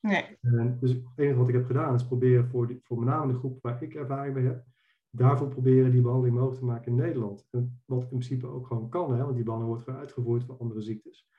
Nee. 0.00 0.38
En 0.40 0.76
dus 0.80 0.90
het 0.92 1.02
enige 1.14 1.38
wat 1.38 1.48
ik 1.48 1.54
heb 1.54 1.66
gedaan 1.66 1.94
is 1.94 2.06
proberen 2.06 2.48
voor, 2.48 2.66
die, 2.66 2.80
voor 2.82 2.98
met 2.98 3.08
name 3.08 3.32
de 3.32 3.38
groep 3.38 3.58
waar 3.62 3.82
ik 3.82 3.94
ervaring 3.94 4.34
mee 4.34 4.44
heb, 4.44 4.64
daarvoor 5.10 5.48
proberen 5.48 5.90
die 5.90 6.02
behandeling 6.02 6.36
mogelijk 6.36 6.60
te 6.60 6.66
maken 6.66 6.92
in 6.92 6.98
Nederland. 6.98 7.48
En 7.50 7.82
wat 7.84 8.02
in 8.02 8.08
principe 8.08 8.46
ook 8.46 8.66
gewoon 8.66 8.88
kan, 8.88 9.14
hè, 9.14 9.22
want 9.22 9.34
die 9.34 9.44
behandeling 9.44 9.84
wordt 9.84 9.98
uitgevoerd 9.98 10.44
voor 10.44 10.56
andere 10.58 10.80
ziektes. 10.80 11.30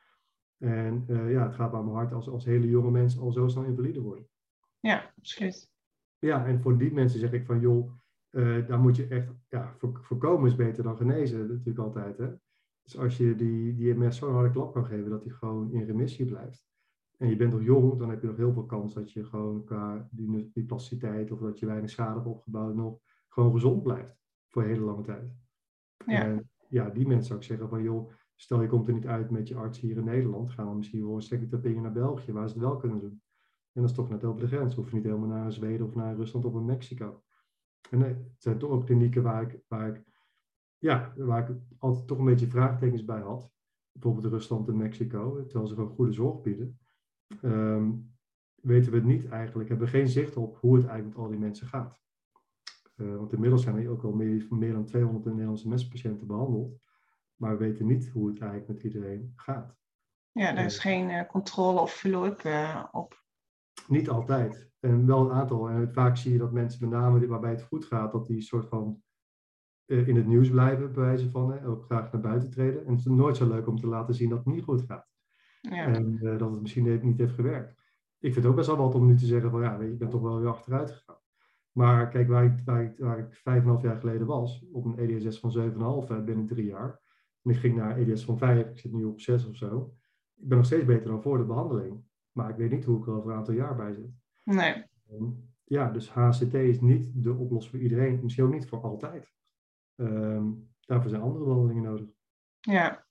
En 0.57 1.03
uh, 1.07 1.31
ja, 1.31 1.43
het 1.43 1.55
gaat 1.55 1.71
bij 1.71 1.81
mijn 1.81 1.95
hart 1.95 2.13
als, 2.13 2.29
als 2.29 2.45
hele 2.45 2.69
jonge 2.69 2.91
mensen 2.91 3.21
al 3.21 3.31
zo 3.31 3.47
snel 3.47 3.63
invalide 3.63 4.01
worden. 4.01 4.27
Ja, 4.87 5.13
absoluut. 5.17 5.71
Ja, 6.19 6.45
en 6.45 6.61
voor 6.61 6.77
die 6.77 6.93
mensen 6.93 7.19
zeg 7.19 7.31
ik 7.31 7.45
van, 7.45 7.59
joh, 7.59 7.91
uh, 8.31 8.67
daar 8.67 8.79
moet 8.79 8.95
je 8.95 9.07
echt, 9.07 9.33
ja, 9.49 9.75
voorkomen 9.79 10.49
is 10.49 10.55
beter 10.55 10.83
dan 10.83 10.97
genezen, 10.97 11.47
natuurlijk 11.47 11.79
altijd. 11.79 12.17
Hè? 12.17 12.27
Dus 12.83 12.97
als 12.97 13.17
je 13.17 13.35
die, 13.35 13.75
die 13.75 13.93
MS 13.93 14.17
zo'n 14.17 14.33
harde 14.33 14.51
klap 14.51 14.73
kan 14.73 14.85
geven 14.85 15.09
dat 15.09 15.23
die 15.23 15.33
gewoon 15.33 15.71
in 15.71 15.85
remissie 15.85 16.25
blijft. 16.25 16.65
En 17.17 17.29
je 17.29 17.35
bent 17.35 17.51
nog 17.53 17.63
jong, 17.63 17.99
dan 17.99 18.09
heb 18.09 18.21
je 18.21 18.27
nog 18.27 18.37
heel 18.37 18.53
veel 18.53 18.65
kans 18.65 18.93
dat 18.93 19.11
je 19.11 19.25
gewoon 19.25 19.63
qua 19.63 20.07
die, 20.11 20.51
die 20.53 20.63
plasticiteit 20.63 21.31
of 21.31 21.39
dat 21.39 21.59
je 21.59 21.65
weinig 21.65 21.89
schade 21.89 22.13
hebt 22.13 22.27
opgebouwd 22.27 22.75
nog 22.75 22.99
gewoon 23.29 23.51
gezond 23.51 23.83
blijft 23.83 24.21
voor 24.47 24.61
een 24.61 24.69
hele 24.69 24.85
lange 24.85 25.03
tijd. 25.03 25.35
Ja. 26.05 26.23
En 26.23 26.49
ja, 26.67 26.89
die 26.89 27.07
mensen 27.07 27.25
zou 27.25 27.39
ik 27.39 27.45
zeggen 27.45 27.69
van 27.69 27.83
joh, 27.83 28.11
stel 28.35 28.61
je 28.61 28.67
komt 28.67 28.87
er 28.87 28.93
niet 28.93 29.07
uit 29.07 29.29
met 29.29 29.47
je 29.47 29.55
arts 29.55 29.79
hier 29.79 29.97
in 29.97 30.03
Nederland, 30.03 30.51
gaan 30.51 30.69
we 30.69 30.75
misschien 30.75 31.03
voor 31.03 31.15
een 31.15 31.21
second 31.21 31.81
naar 31.81 31.91
België, 31.91 32.31
waar 32.31 32.47
ze 32.47 32.53
het 32.53 32.63
wel 32.63 32.77
kunnen 32.77 32.99
doen. 32.99 33.21
En 33.73 33.81
dat 33.81 33.89
is 33.89 33.95
toch 33.95 34.09
net 34.09 34.23
over 34.23 34.41
de 34.41 34.47
grens. 34.47 34.75
Hoef 34.75 34.89
je 34.89 34.95
niet 34.95 35.03
helemaal 35.03 35.27
naar 35.27 35.51
Zweden 35.51 35.85
of 35.85 35.95
naar 35.95 36.15
Rusland 36.15 36.45
of 36.45 36.53
naar 36.53 36.61
Mexico. 36.61 37.23
En 37.89 37.99
nee, 37.99 38.13
het 38.13 38.35
zijn 38.37 38.57
toch 38.57 38.69
ook 38.69 38.85
klinieken 38.85 39.23
waar 39.23 39.41
ik, 39.41 39.59
waar 39.67 39.87
ik, 39.87 40.03
ja, 40.77 41.13
waar 41.15 41.49
ik 41.49 41.57
altijd 41.77 42.07
toch 42.07 42.17
een 42.17 42.25
beetje 42.25 42.47
vraagtekens 42.47 43.05
bij 43.05 43.21
had. 43.21 43.51
Bijvoorbeeld 43.91 44.33
Rusland 44.33 44.67
en 44.67 44.77
Mexico, 44.77 45.45
terwijl 45.45 45.67
ze 45.67 45.75
gewoon 45.75 45.95
goede 45.95 46.11
zorg 46.11 46.41
bieden. 46.41 46.79
Ehm, 47.41 47.91
weten 48.55 48.91
we 48.91 48.97
het 48.97 49.05
niet 49.05 49.27
eigenlijk, 49.27 49.69
hebben 49.69 49.87
we 49.87 49.93
geen 49.93 50.07
zicht 50.07 50.35
op 50.35 50.57
hoe 50.57 50.75
het 50.75 50.85
eigenlijk 50.85 51.15
met 51.15 51.25
al 51.25 51.31
die 51.31 51.39
mensen 51.39 51.67
gaat. 51.67 52.01
Uh, 52.95 53.15
want 53.15 53.33
inmiddels 53.33 53.63
zijn 53.63 53.77
er 53.77 53.89
ook 53.89 54.03
al 54.03 54.11
meer, 54.11 54.47
meer 54.49 54.73
dan 54.73 54.85
200 54.85 55.25
Nederlandse 55.25 55.67
menspatiënten 55.67 56.27
behandeld. 56.27 56.81
Maar 57.35 57.57
we 57.57 57.65
weten 57.65 57.85
niet 57.85 58.09
hoe 58.09 58.27
het 58.27 58.39
eigenlijk 58.39 58.71
met 58.71 58.83
iedereen 58.83 59.33
gaat. 59.35 59.77
Ja, 60.31 60.57
er 60.57 60.65
is 60.65 60.79
geen 60.79 61.09
uh, 61.09 61.27
controle 61.27 61.79
of 61.79 61.93
follow-up 61.93 62.43
uh, 62.43 62.83
op. 62.91 63.22
Niet 63.87 64.09
altijd. 64.09 64.71
En 64.79 65.05
wel 65.05 65.25
een 65.25 65.31
aantal. 65.31 65.69
En 65.69 65.93
vaak 65.93 66.17
zie 66.17 66.31
je 66.31 66.37
dat 66.37 66.51
mensen 66.51 66.89
met 66.89 66.99
name 66.99 67.27
waarbij 67.27 67.49
het 67.49 67.63
goed 67.63 67.85
gaat, 67.85 68.11
dat 68.11 68.25
die 68.25 68.41
soort 68.41 68.67
van 68.67 69.01
in 69.85 70.15
het 70.15 70.27
nieuws 70.27 70.49
blijven, 70.49 70.93
bij 70.93 71.03
wijze 71.03 71.29
van, 71.29 71.51
hè, 71.51 71.67
ook 71.67 71.83
graag 71.83 72.11
naar 72.11 72.21
buiten 72.21 72.49
treden. 72.49 72.85
En 72.85 72.91
het 72.91 72.99
is 72.99 73.05
nooit 73.05 73.37
zo 73.37 73.47
leuk 73.47 73.67
om 73.67 73.79
te 73.79 73.87
laten 73.87 74.15
zien 74.15 74.29
dat 74.29 74.37
het 74.37 74.53
niet 74.53 74.63
goed 74.63 74.81
gaat. 74.81 75.07
Ja. 75.61 75.85
En 75.85 76.19
dat 76.37 76.51
het 76.51 76.61
misschien 76.61 76.99
niet 77.01 77.19
heeft 77.19 77.33
gewerkt. 77.33 77.81
Ik 78.19 78.33
vind 78.33 78.35
het 78.35 78.45
ook 78.45 78.55
best 78.55 78.67
wel 78.67 78.77
wat 78.77 78.95
om 78.95 79.05
nu 79.05 79.15
te 79.15 79.25
zeggen 79.25 79.51
van 79.51 79.61
ja, 79.61 79.81
je 79.81 79.95
bent 79.95 80.11
toch 80.11 80.21
wel 80.21 80.39
weer 80.39 80.49
achteruit 80.49 80.91
gegaan. 80.91 81.21
Maar 81.71 82.09
kijk, 82.09 82.27
waar 82.27 82.45
ik, 82.45 82.61
waar 82.65 82.83
ik, 82.83 82.97
waar 82.97 83.19
ik 83.19 83.33
vijf 83.33 83.61
en 83.61 83.69
half 83.69 83.81
jaar 83.81 83.99
geleden 83.99 84.27
was, 84.27 84.65
op 84.71 84.85
een 84.85 84.97
EDSS 84.97 85.39
van 85.39 85.51
7,5 86.19 86.23
binnen 86.25 86.47
drie 86.47 86.65
jaar. 86.65 87.01
En 87.41 87.51
ik 87.51 87.57
ging 87.57 87.75
naar 87.75 87.97
EDS 87.97 88.25
van 88.25 88.37
5, 88.37 88.69
ik 88.69 88.79
zit 88.79 88.93
nu 88.93 89.03
op 89.03 89.19
6 89.19 89.47
of 89.47 89.55
zo. 89.55 89.93
Ik 90.35 90.47
ben 90.47 90.57
nog 90.57 90.65
steeds 90.65 90.85
beter 90.85 91.07
dan 91.07 91.21
voor 91.21 91.37
de 91.37 91.43
behandeling. 91.43 92.03
Maar 92.33 92.49
ik 92.49 92.55
weet 92.55 92.71
niet 92.71 92.85
hoe 92.85 92.99
ik 92.99 93.07
er 93.07 93.13
over 93.13 93.31
een 93.31 93.37
aantal 93.37 93.53
jaar 93.53 93.75
bij 93.75 93.93
zit. 93.93 94.11
Nee. 94.43 94.85
Ja, 95.63 95.89
dus 95.89 96.09
HCT 96.09 96.53
is 96.53 96.81
niet 96.81 97.11
de 97.13 97.33
oplossing 97.33 97.73
voor 97.73 97.83
iedereen. 97.83 98.19
Misschien 98.23 98.45
ook 98.45 98.53
niet 98.53 98.67
voor 98.67 98.81
altijd. 98.81 99.31
Um, 99.95 100.73
daarvoor 100.79 101.09
zijn 101.09 101.21
andere 101.21 101.43
behandelingen 101.43 101.83
nodig. 101.83 102.07
Ja. 102.59 103.05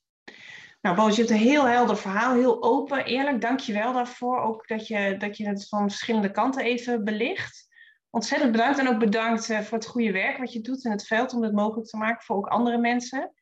Nou, 0.81 0.97
Boos, 0.97 1.17
je 1.17 1.23
hebt 1.23 1.35
een 1.35 1.41
heel 1.41 1.69
helder 1.69 1.97
verhaal, 1.97 2.35
heel 2.35 2.63
open, 2.63 3.05
eerlijk. 3.05 3.41
Dank 3.41 3.61
je 3.61 3.73
wel 3.73 3.93
daarvoor. 3.93 4.41
Ook 4.41 4.69
dat 4.69 4.87
je, 4.87 5.17
dat 5.17 5.37
je 5.37 5.47
het 5.47 5.69
van 5.69 5.89
verschillende 5.91 6.31
kanten 6.31 6.65
even 6.65 7.05
belicht 7.05 7.71
ontzettend 8.15 8.53
bedankt 8.53 8.79
en 8.79 8.89
ook 8.89 8.99
bedankt 8.99 9.51
uh, 9.51 9.61
voor 9.61 9.79
het 9.79 9.87
goede 9.87 10.13
werk 10.13 10.39
wat 10.39 10.53
je 10.53 10.61
doet 10.61 10.85
in 10.85 10.91
het 10.91 11.07
veld 11.07 11.33
om 11.33 11.43
het 11.43 11.53
mogelijk 11.53 11.89
te 11.89 11.97
maken 11.97 12.25
voor 12.25 12.37
ook 12.37 12.47
andere 12.47 12.79
mensen. 12.79 13.33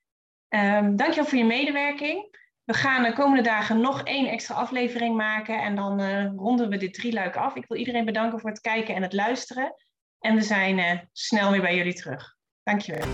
Um, 0.48 0.96
dankjewel 0.96 1.24
voor 1.24 1.38
je 1.38 1.44
medewerking. 1.44 2.38
We 2.70 2.76
gaan 2.76 3.02
de 3.02 3.12
komende 3.12 3.42
dagen 3.42 3.80
nog 3.80 4.02
één 4.02 4.26
extra 4.26 4.54
aflevering 4.54 5.16
maken 5.16 5.62
en 5.62 5.74
dan 5.74 6.00
uh, 6.00 6.26
ronden 6.37 6.68
we 6.68 6.76
dit 6.76 6.94
drieluik 6.94 7.37
af. 7.37 7.54
Ik 7.54 7.64
wil 7.68 7.78
iedereen 7.78 8.04
bedanken 8.04 8.40
voor 8.40 8.50
het 8.50 8.61
kijken 8.61 8.94
en 8.94 9.02
het 9.02 9.12
luisteren. 9.12 9.74
En 10.18 10.35
we 10.35 10.42
zijn 10.42 10.78
uh, 10.78 10.92
snel 11.12 11.50
weer 11.50 11.61
bij 11.61 11.76
jullie 11.76 11.94
terug. 11.94 12.37
Dankjewel. 12.62 13.09